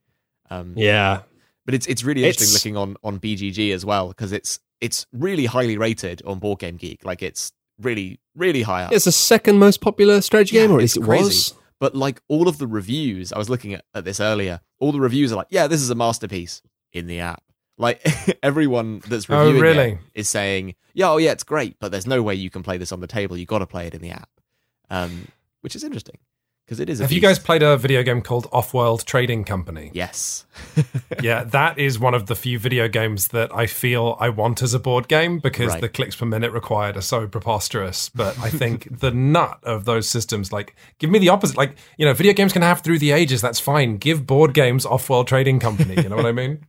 [0.49, 1.21] Um yeah.
[1.65, 2.53] but it's it's really interesting it's...
[2.53, 6.77] looking on on BGG as well because it's it's really highly rated on Board Game
[6.77, 7.03] Geek.
[7.03, 8.91] Like it's really really high up.
[8.91, 11.23] It's the second most popular strategy yeah, game or at least it crazy.
[11.23, 14.91] was but like all of the reviews, I was looking at, at this earlier, all
[14.91, 16.61] the reviews are like, yeah, this is a masterpiece
[16.91, 17.43] in the app.
[17.77, 18.05] Like
[18.43, 19.91] everyone that's oh, reviewing oh, really?
[19.91, 22.77] it is saying, yeah, oh yeah, it's great, but there's no way you can play
[22.77, 23.38] this on the table.
[23.38, 24.30] You got to play it in the app,
[24.89, 25.27] um,
[25.61, 26.17] which is interesting
[26.70, 26.99] because it is.
[26.99, 29.89] Have you guys played a video game called Off-World Trading Company?
[29.91, 30.45] Yes.
[31.24, 34.76] yeah, that is one of the few video games that I feel I want as
[34.76, 35.82] a board game because right.
[35.82, 38.09] the clicks per minute required are so preposterous.
[38.09, 41.57] But I think the nut of those systems, like, give me the opposite.
[41.57, 43.41] Like, you know, video games can have through the ages.
[43.41, 43.97] That's fine.
[43.97, 45.95] Give board games Off-World Trading Company.
[45.95, 46.67] You know what I mean?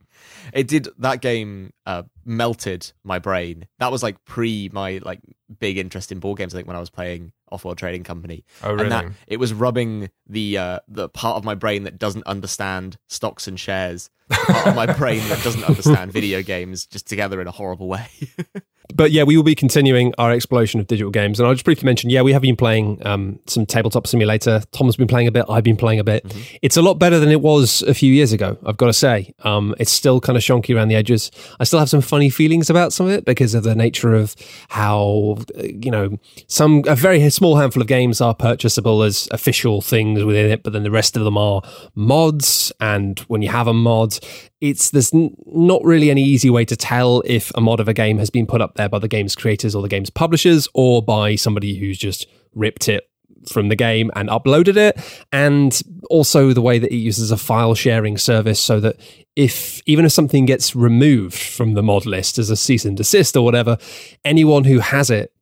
[0.53, 3.67] it did that game uh, melted my brain.
[3.79, 5.19] That was like pre my like
[5.59, 6.53] big interest in board games.
[6.53, 8.45] I think when I was playing Off-World Trading Company.
[8.63, 8.83] Oh, really?
[8.83, 12.97] And that, it was rubbing the uh, the part of my brain that doesn't understand
[13.07, 17.47] stocks and shares, part of my brain that doesn't understand video games, just together in
[17.47, 18.07] a horrible way.
[18.95, 21.39] but yeah, we will be continuing our exploration of digital games.
[21.39, 24.61] And I'll just briefly mention, yeah, we have been playing um, some tabletop simulator.
[24.71, 25.45] Tom's been playing a bit.
[25.49, 26.25] I've been playing a bit.
[26.25, 26.55] Mm-hmm.
[26.61, 28.57] It's a lot better than it was a few years ago.
[28.65, 31.31] I've got to say, um, it's still kind of shonky around the edges.
[31.59, 34.35] I still have some funny feelings about some of it because of the nature of
[34.69, 36.17] how you know
[36.47, 40.73] some a very small handful of games are purchasable as official things within it, but
[40.73, 41.61] then the rest of them are
[41.95, 42.71] mods.
[42.79, 44.17] And when you have a mod,
[44.61, 47.93] it's there's n- not really any easy way to tell if a mod of a
[47.93, 51.01] game has been put up there by the game's creators or the game's publishers or
[51.01, 53.09] by somebody who's just ripped it
[53.47, 54.99] from the game and uploaded it.
[55.31, 58.97] And also the way that it uses a file sharing service so that
[59.35, 63.35] if even if something gets removed from the mod list as a cease and desist
[63.35, 63.77] or whatever
[64.25, 65.33] anyone who has it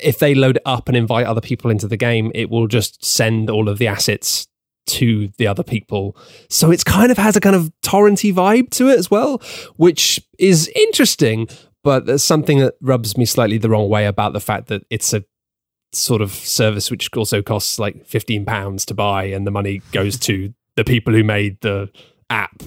[0.00, 3.04] if they load it up and invite other people into the game it will just
[3.04, 4.46] send all of the assets
[4.88, 6.16] to the other people.
[6.48, 9.40] So it's kind of has a kind of torrenty vibe to it as well,
[9.76, 11.48] which is interesting,
[11.84, 15.12] but there's something that rubs me slightly the wrong way about the fact that it's
[15.12, 15.24] a
[15.92, 20.18] sort of service which also costs like 15 pounds to buy and the money goes
[20.18, 21.90] to the people who made the
[22.30, 22.62] app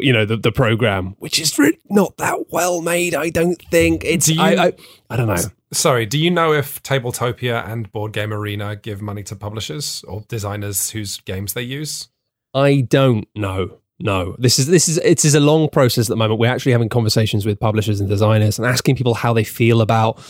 [0.00, 1.58] you know the, the program which is
[1.88, 4.72] not that well made i don't think it's you, I, I,
[5.08, 5.42] I don't know
[5.72, 10.22] Sorry, do you know if Tabletopia and Board Game Arena give money to publishers or
[10.28, 12.08] designers whose games they use?
[12.54, 13.78] I don't know.
[14.00, 16.38] No, this is this is it is a long process at the moment.
[16.38, 20.20] We're actually having conversations with publishers and designers and asking people how they feel about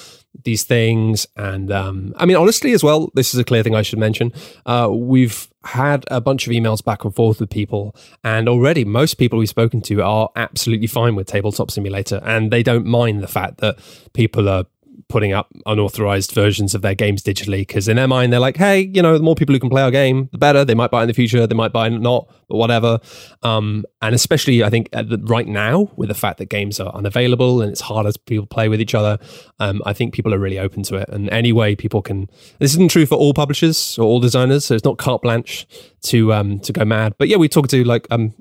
[0.45, 1.27] these things.
[1.37, 4.33] And um, I mean, honestly, as well, this is a clear thing I should mention.
[4.65, 9.15] Uh, we've had a bunch of emails back and forth with people, and already most
[9.15, 13.29] people we've spoken to are absolutely fine with Tabletop Simulator, and they don't mind the
[13.29, 13.79] fact that
[14.15, 14.65] people are
[15.09, 18.91] putting up unauthorized versions of their games digitally because in their mind they're like hey
[18.93, 20.65] you know the more people who can play our game the better.
[20.65, 22.99] They might buy in the future they might buy not but whatever.
[23.43, 27.63] Um, and especially i think the, right now with the fact that games are unavailable
[27.63, 29.19] and it's harder to people play with each other
[29.59, 31.09] um, i think people are really open to it.
[31.09, 32.29] And anyway people can
[32.59, 35.67] this isn't true for all publishers or all designers so it's not carte blanche
[36.03, 37.15] to um, to go mad.
[37.19, 38.35] But yeah we talked to like um,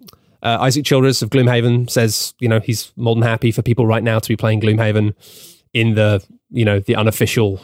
[0.44, 4.04] uh, Isaac Childress of Gloomhaven says, you know, he's more than happy for people right
[4.04, 5.16] now to be playing Gloomhaven
[5.74, 7.60] in the you know the unofficial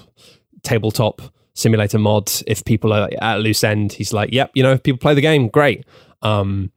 [0.64, 1.22] tabletop
[1.54, 4.84] simulator mod if people are at a loose end he's like yep you know if
[4.84, 5.86] people play the game great
[6.22, 6.72] um,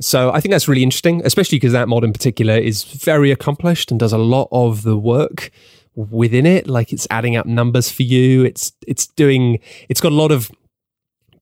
[0.00, 3.90] so i think that's really interesting especially because that mod in particular is very accomplished
[3.90, 5.50] and does a lot of the work
[5.94, 6.66] within it.
[6.66, 8.44] Like it's adding up numbers for you.
[8.44, 9.58] It's it's doing.
[9.88, 10.50] It's got a lot of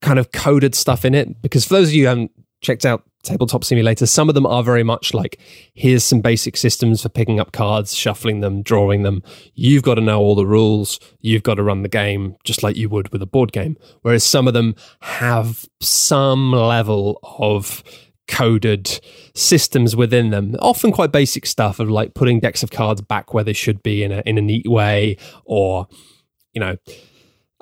[0.01, 1.41] kind of coded stuff in it.
[1.41, 4.05] Because for those of you who haven't checked out tabletop simulator.
[4.05, 5.39] Some of them are very much like
[5.73, 9.23] here's some basic systems for picking up cards shuffling them drawing them.
[9.53, 10.99] You've got to know all the rules.
[11.21, 13.77] You've got to run the game just like you would with a board game.
[14.01, 17.83] Whereas some of them have some level of
[18.27, 18.99] coded
[19.33, 20.55] systems within them.
[20.59, 24.03] Often quite basic stuff of like putting decks of cards back where they should be
[24.03, 25.87] in a in a neat way or
[26.53, 26.77] you know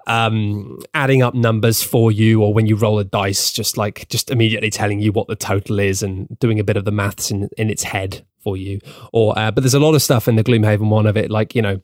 [0.07, 4.31] um, adding up numbers for you, or when you roll a dice, just like just
[4.31, 7.49] immediately telling you what the total is and doing a bit of the maths in,
[7.57, 8.79] in its head for you.
[9.11, 11.53] Or, uh, but there's a lot of stuff in the Gloomhaven one of it, like
[11.53, 11.81] you know,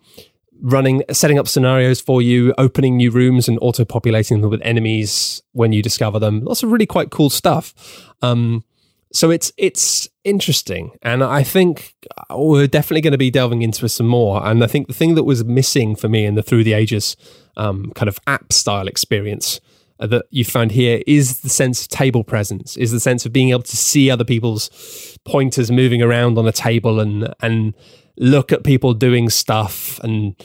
[0.61, 5.43] running, setting up scenarios for you, opening new rooms and auto populating them with enemies
[5.51, 6.41] when you discover them.
[6.41, 7.73] Lots of really quite cool stuff.
[8.21, 8.63] Um,
[9.11, 11.95] so it's it's interesting, and I think
[12.29, 14.45] we're definitely going to be delving into some more.
[14.45, 17.15] And I think the thing that was missing for me in the Through the Ages
[17.57, 19.59] um, kind of app style experience
[19.99, 23.33] uh, that you found here is the sense of table presence, is the sense of
[23.33, 27.73] being able to see other people's pointers moving around on a table and and
[28.17, 30.35] look at people doing stuff, and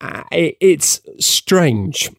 [0.00, 2.10] uh, it, it's strange,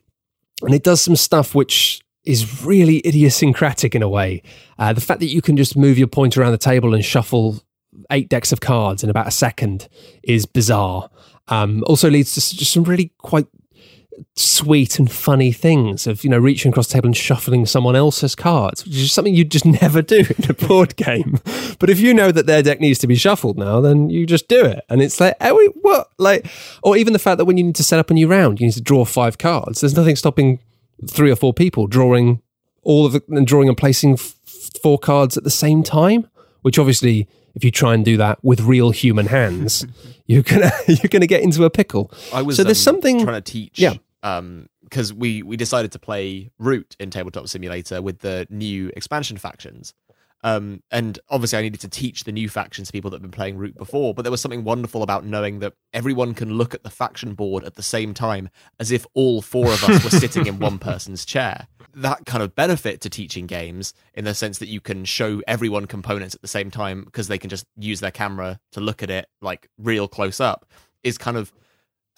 [0.61, 4.43] and it does some stuff which is really idiosyncratic in a way.
[4.77, 7.63] Uh, the fact that you can just move your pointer around the table and shuffle
[8.11, 9.89] eight decks of cards in about a second
[10.21, 11.09] is bizarre.
[11.47, 13.47] Um, also leads to just some really quite
[14.35, 18.35] sweet and funny things of you know reaching across the table and shuffling someone else's
[18.35, 21.39] cards, which is something you just never do in a board game.
[21.79, 24.47] But if you know that their deck needs to be shuffled now, then you just
[24.47, 26.11] do it, and it's like, oh, what?
[26.19, 26.45] Like,
[26.83, 28.67] or even the fact that when you need to set up a new round, you
[28.67, 29.81] need to draw five cards.
[29.81, 30.59] There's nothing stopping
[31.07, 32.41] three or four people drawing
[32.83, 34.35] all of it and drawing and placing f-
[34.81, 36.27] four cards at the same time,
[36.61, 39.85] which obviously if you try and do that with real human hands,
[40.25, 42.11] you're gonna you're gonna get into a pickle.
[42.33, 43.79] I was so there's um, something trying to teach.
[43.79, 43.95] Yeah.
[44.23, 49.37] Um, because we we decided to play Root in Tabletop Simulator with the new expansion
[49.37, 49.93] factions.
[50.43, 53.31] Um, and obviously, I needed to teach the new factions to people that have been
[53.31, 54.13] playing Root before.
[54.13, 57.63] But there was something wonderful about knowing that everyone can look at the faction board
[57.63, 61.25] at the same time, as if all four of us were sitting in one person's
[61.25, 61.67] chair.
[61.93, 65.87] That kind of benefit to teaching games, in the sense that you can show everyone
[65.87, 69.09] components at the same time because they can just use their camera to look at
[69.09, 70.65] it like real close up,
[71.03, 71.51] is kind of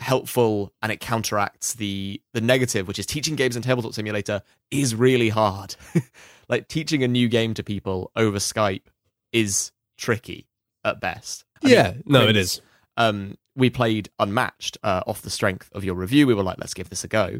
[0.01, 4.41] helpful and it counteracts the the negative which is teaching games in tabletop simulator
[4.71, 5.75] is really hard.
[6.49, 8.87] Like teaching a new game to people over skype
[9.31, 10.49] is tricky
[10.83, 11.45] at best.
[11.63, 12.59] I yeah mean, no it is.
[12.97, 16.27] um we played unmatched uh, off the strength of your review.
[16.27, 17.39] We were like let's give this a go.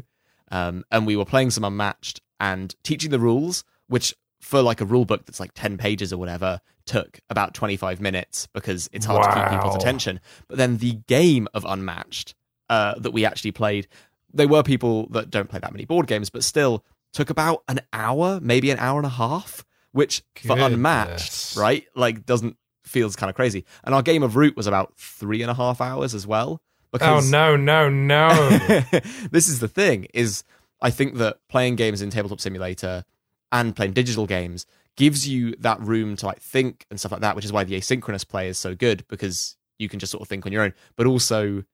[0.50, 4.84] Um and we were playing some unmatched and teaching the rules which for like a
[4.86, 9.22] rule book that's like 10 pages or whatever took about 25 minutes because it's hard
[9.24, 10.20] to keep people's attention.
[10.48, 12.34] But then the game of unmatched
[12.72, 13.86] uh, that we actually played.
[14.32, 17.80] They were people that don't play that many board games but still took about an
[17.92, 21.84] hour maybe an hour and a half which for unmatched right?
[21.94, 23.66] Like doesn't feels kind of crazy.
[23.84, 26.62] And our game of root was about three and a half hours as well
[27.02, 28.28] Oh no, no, no!
[29.30, 30.42] this is the thing is
[30.80, 33.04] i think that playing games in tabletop simulator
[33.52, 34.66] and playing digital games
[34.96, 37.78] gives you that room to like think and stuff like that which is why the
[37.78, 40.72] asynchronous play is so good because you can just sort of think on your own.
[40.96, 41.64] But also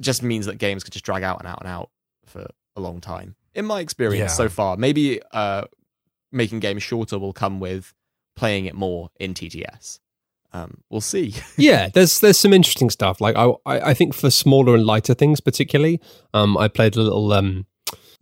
[0.00, 1.90] just means that games could just drag out and out and out
[2.26, 4.36] for a long time in my experience Yeah.
[4.36, 5.64] so far maybe uh
[6.32, 7.94] making games shorter will come with
[8.36, 9.98] playing it more in TTS.
[10.52, 13.20] um we'll see yeah, there's there's some interesting stuff.
[13.20, 16.00] Like I I I think for smaller and lighter things, particularly,
[16.34, 17.64] um, I played a little um.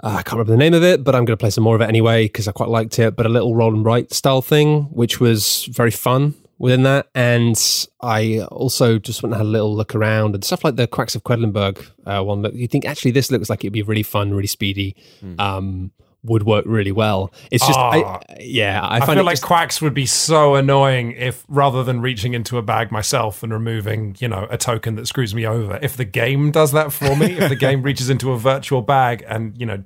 [0.03, 1.75] uh, I can't remember the name of it, but I'm going to play some more
[1.77, 3.17] of it anyway because I quite liked it.
[3.17, 6.35] But a little roll and write style thing, which was very fun
[6.65, 7.09] within that.
[7.15, 7.57] And
[8.01, 11.15] I also just went and had a little look around and stuff like the Quacks
[11.15, 14.33] of Quedlinburg uh, one that you think actually this looks like it'd be really fun,
[14.33, 15.39] really speedy, Hmm.
[15.39, 15.91] um,
[16.27, 17.31] would work really well.
[17.51, 18.21] It's just, I, Ah.
[18.41, 22.33] yeah, I, I, feel like just- quacks would be so annoying if rather than reaching
[22.33, 25.99] into a bag myself and removing, you know, a token that screws me over, if
[25.99, 29.55] the game does that for me, if the game reaches into a virtual bag and,
[29.61, 29.85] you know,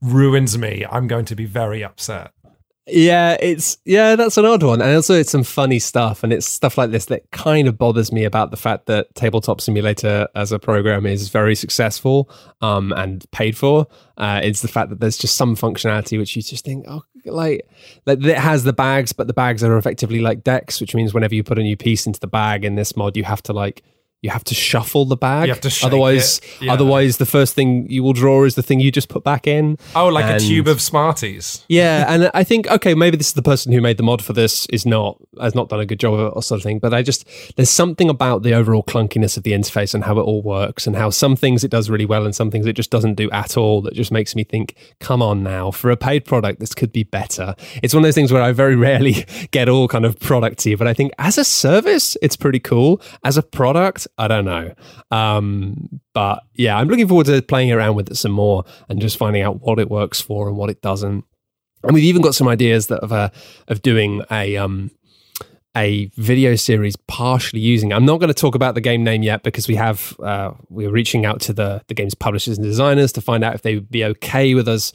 [0.00, 2.30] ruins me, I'm going to be very upset.
[2.86, 6.46] Yeah, it's yeah, that's an odd one, and also it's some funny stuff, and it's
[6.46, 10.50] stuff like this that kind of bothers me about the fact that Tabletop Simulator as
[10.50, 12.30] a program is very successful,
[12.62, 13.86] um, and paid for.
[14.16, 17.68] Uh, it's the fact that there's just some functionality which you just think, oh, like,
[18.06, 21.34] like it has the bags, but the bags are effectively like decks, which means whenever
[21.34, 23.82] you put a new piece into the bag in this mod, you have to like
[24.22, 25.46] you have to shuffle the bag.
[25.46, 26.72] You have to otherwise, yeah.
[26.72, 29.78] otherwise the first thing you will draw is the thing you just put back in.
[29.96, 31.64] Oh, like And- a tube of Smarties.
[31.68, 34.32] Yeah, and I think okay, maybe this is the person who made the mod for
[34.32, 36.78] this is not has not done a good job of it or sort of thing.
[36.78, 37.26] But I just
[37.56, 40.96] there's something about the overall clunkiness of the interface and how it all works, and
[40.96, 43.56] how some things it does really well and some things it just doesn't do at
[43.56, 43.82] all.
[43.82, 47.04] That just makes me think, come on now, for a paid product, this could be
[47.04, 47.54] better.
[47.82, 50.86] It's one of those things where I very rarely get all kind of producty, but
[50.86, 53.00] I think as a service, it's pretty cool.
[53.24, 54.74] As a product, I don't know.
[55.10, 59.16] Um, but yeah, I'm looking forward to playing around with it some more and just
[59.16, 61.24] finding out what it works for and what it doesn't.
[61.82, 63.30] And we've even got some ideas that of uh,
[63.68, 64.90] of doing a um
[65.76, 67.92] a video series partially using.
[67.92, 70.90] I'm not going to talk about the game name yet because we have uh, we're
[70.90, 73.90] reaching out to the the game's publishers and designers to find out if they would
[73.90, 74.92] be okay with us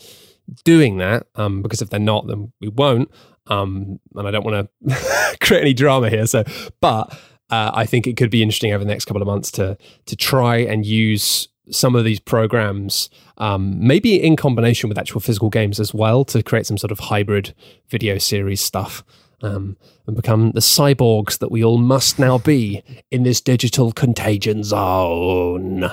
[0.64, 1.28] doing that.
[1.36, 3.10] Um, because if they're not, then we won't.
[3.48, 6.26] Um, and I don't want to create any drama here.
[6.28, 6.44] So,
[6.82, 7.12] but
[7.50, 10.16] uh, I think it could be interesting over the next couple of months to to
[10.16, 15.80] try and use some of these programs, um, maybe in combination with actual physical games
[15.80, 17.56] as well, to create some sort of hybrid
[17.90, 19.04] video series stuff.
[19.42, 19.78] Um,
[20.08, 25.90] and become the cyborgs that we all must now be in this digital contagion zone.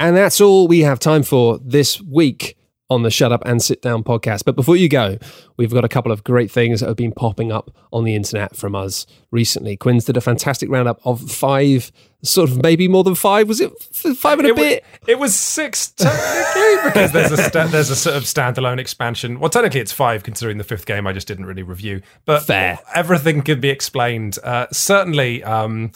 [0.00, 2.57] And that's all we have time for this week
[2.90, 4.44] on the Shut Up and Sit Down podcast.
[4.44, 5.18] But before you go,
[5.56, 8.56] we've got a couple of great things that have been popping up on the internet
[8.56, 9.76] from us recently.
[9.76, 13.46] Quinns did a fantastic roundup of five, sort of maybe more than five.
[13.46, 14.84] Was it five and a It, bit?
[15.06, 19.38] it was six technically because there's a there's a sort of standalone expansion.
[19.38, 22.00] Well, technically it's five considering the fifth game I just didn't really review.
[22.24, 22.78] But Fair.
[22.94, 24.38] everything could be explained.
[24.42, 25.92] Uh, certainly, um,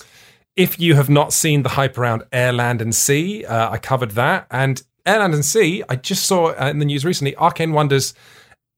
[0.57, 4.11] if you have not seen the hype around Air, Land, and Sea, uh, I covered
[4.11, 4.47] that.
[4.51, 7.37] And Air, Land, and Sea, I just saw uh, in the news recently.
[7.37, 8.15] Arcane Wonders.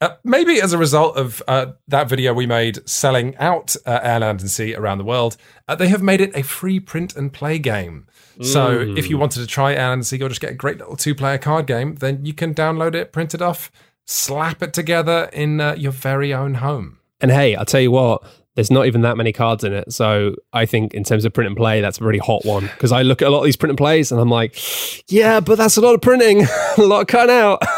[0.00, 4.20] Uh, maybe as a result of uh, that video we made selling out uh, Air,
[4.20, 5.36] Land, and Sea around the world,
[5.68, 8.06] uh, they have made it a free print and play game.
[8.42, 10.78] So if you wanted to try Air, Land, and Sea or just get a great
[10.78, 13.70] little two player card game, then you can download it, print it off,
[14.06, 16.98] slap it together in uh, your very own home.
[17.20, 18.24] And hey, I'll tell you what,
[18.54, 19.92] there's not even that many cards in it.
[19.92, 22.64] So I think in terms of print and play, that's a really hot one.
[22.66, 24.56] Because I look at a lot of these print and plays and I'm like,
[25.10, 26.42] yeah, but that's a lot of printing,
[26.78, 27.62] a lot of cutting out.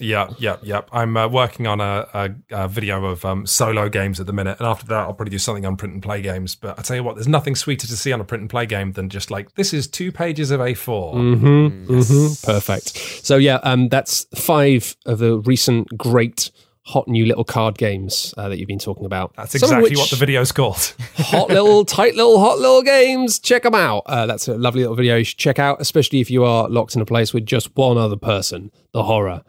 [0.00, 0.80] Yeah, yeah, yeah.
[0.90, 4.58] I'm uh, working on a, a, a video of um, solo games at the minute,
[4.58, 6.56] and after that, I'll probably do something on print and play games.
[6.56, 8.66] But I tell you what, there's nothing sweeter to see on a print and play
[8.66, 11.14] game than just like this is two pages of A4.
[11.14, 12.46] Mm-hmm, mm-hmm.
[12.46, 12.88] Perfect.
[13.24, 16.50] So yeah, um, that's five of the recent great
[16.86, 19.34] hot new little card games uh, that you've been talking about.
[19.36, 20.94] That's exactly what the video's called.
[21.16, 23.38] hot little, tight little, hot little games.
[23.38, 24.02] Check them out.
[24.06, 26.94] Uh, that's a lovely little video you should check out, especially if you are locked
[26.94, 28.70] in a place with just one other person.
[28.92, 29.42] The horror.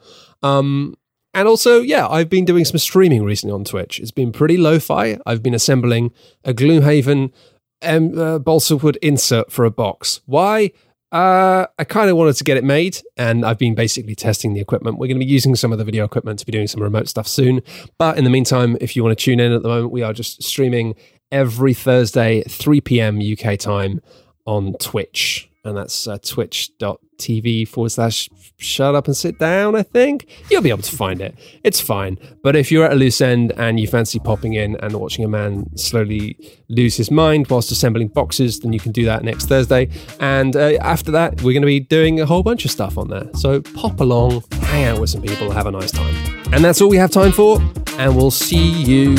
[0.43, 0.95] Um,
[1.33, 3.99] and also, yeah, I've been doing some streaming recently on Twitch.
[3.99, 5.17] It's been pretty lo-fi.
[5.25, 6.13] I've been assembling
[6.45, 7.33] a Gloomhaven
[7.81, 10.21] um, uh, balsa wood insert for a box.
[10.25, 10.71] Why?
[11.15, 14.59] Uh, I kind of wanted to get it made, and I've been basically testing the
[14.59, 14.97] equipment.
[14.97, 17.07] We're going to be using some of the video equipment to be doing some remote
[17.07, 17.61] stuff soon.
[17.97, 20.11] But in the meantime, if you want to tune in at the moment, we are
[20.11, 20.93] just streaming
[21.31, 23.21] every Thursday, 3 p.m.
[23.21, 24.01] UK time
[24.45, 25.49] on Twitch.
[25.65, 30.27] And that's uh, twitch.tv forward slash shut up and sit down, I think.
[30.49, 31.35] You'll be able to find it.
[31.63, 32.17] It's fine.
[32.43, 35.27] But if you're at a loose end and you fancy popping in and watching a
[35.27, 36.37] man slowly
[36.69, 39.89] lose his mind whilst assembling boxes, then you can do that next Thursday.
[40.19, 43.09] And uh, after that, we're going to be doing a whole bunch of stuff on
[43.09, 43.27] there.
[43.33, 46.15] So pop along, hang out with some people, have a nice time.
[46.53, 47.59] And that's all we have time for.
[47.97, 49.15] And we'll see you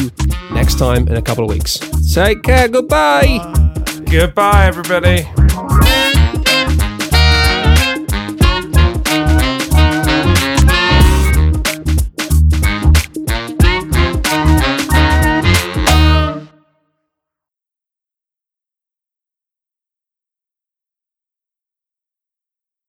[0.53, 1.79] next time in a couple of weeks.
[2.15, 2.69] Take care.
[2.69, 3.39] Goodbye.
[4.09, 5.27] Goodbye, everybody.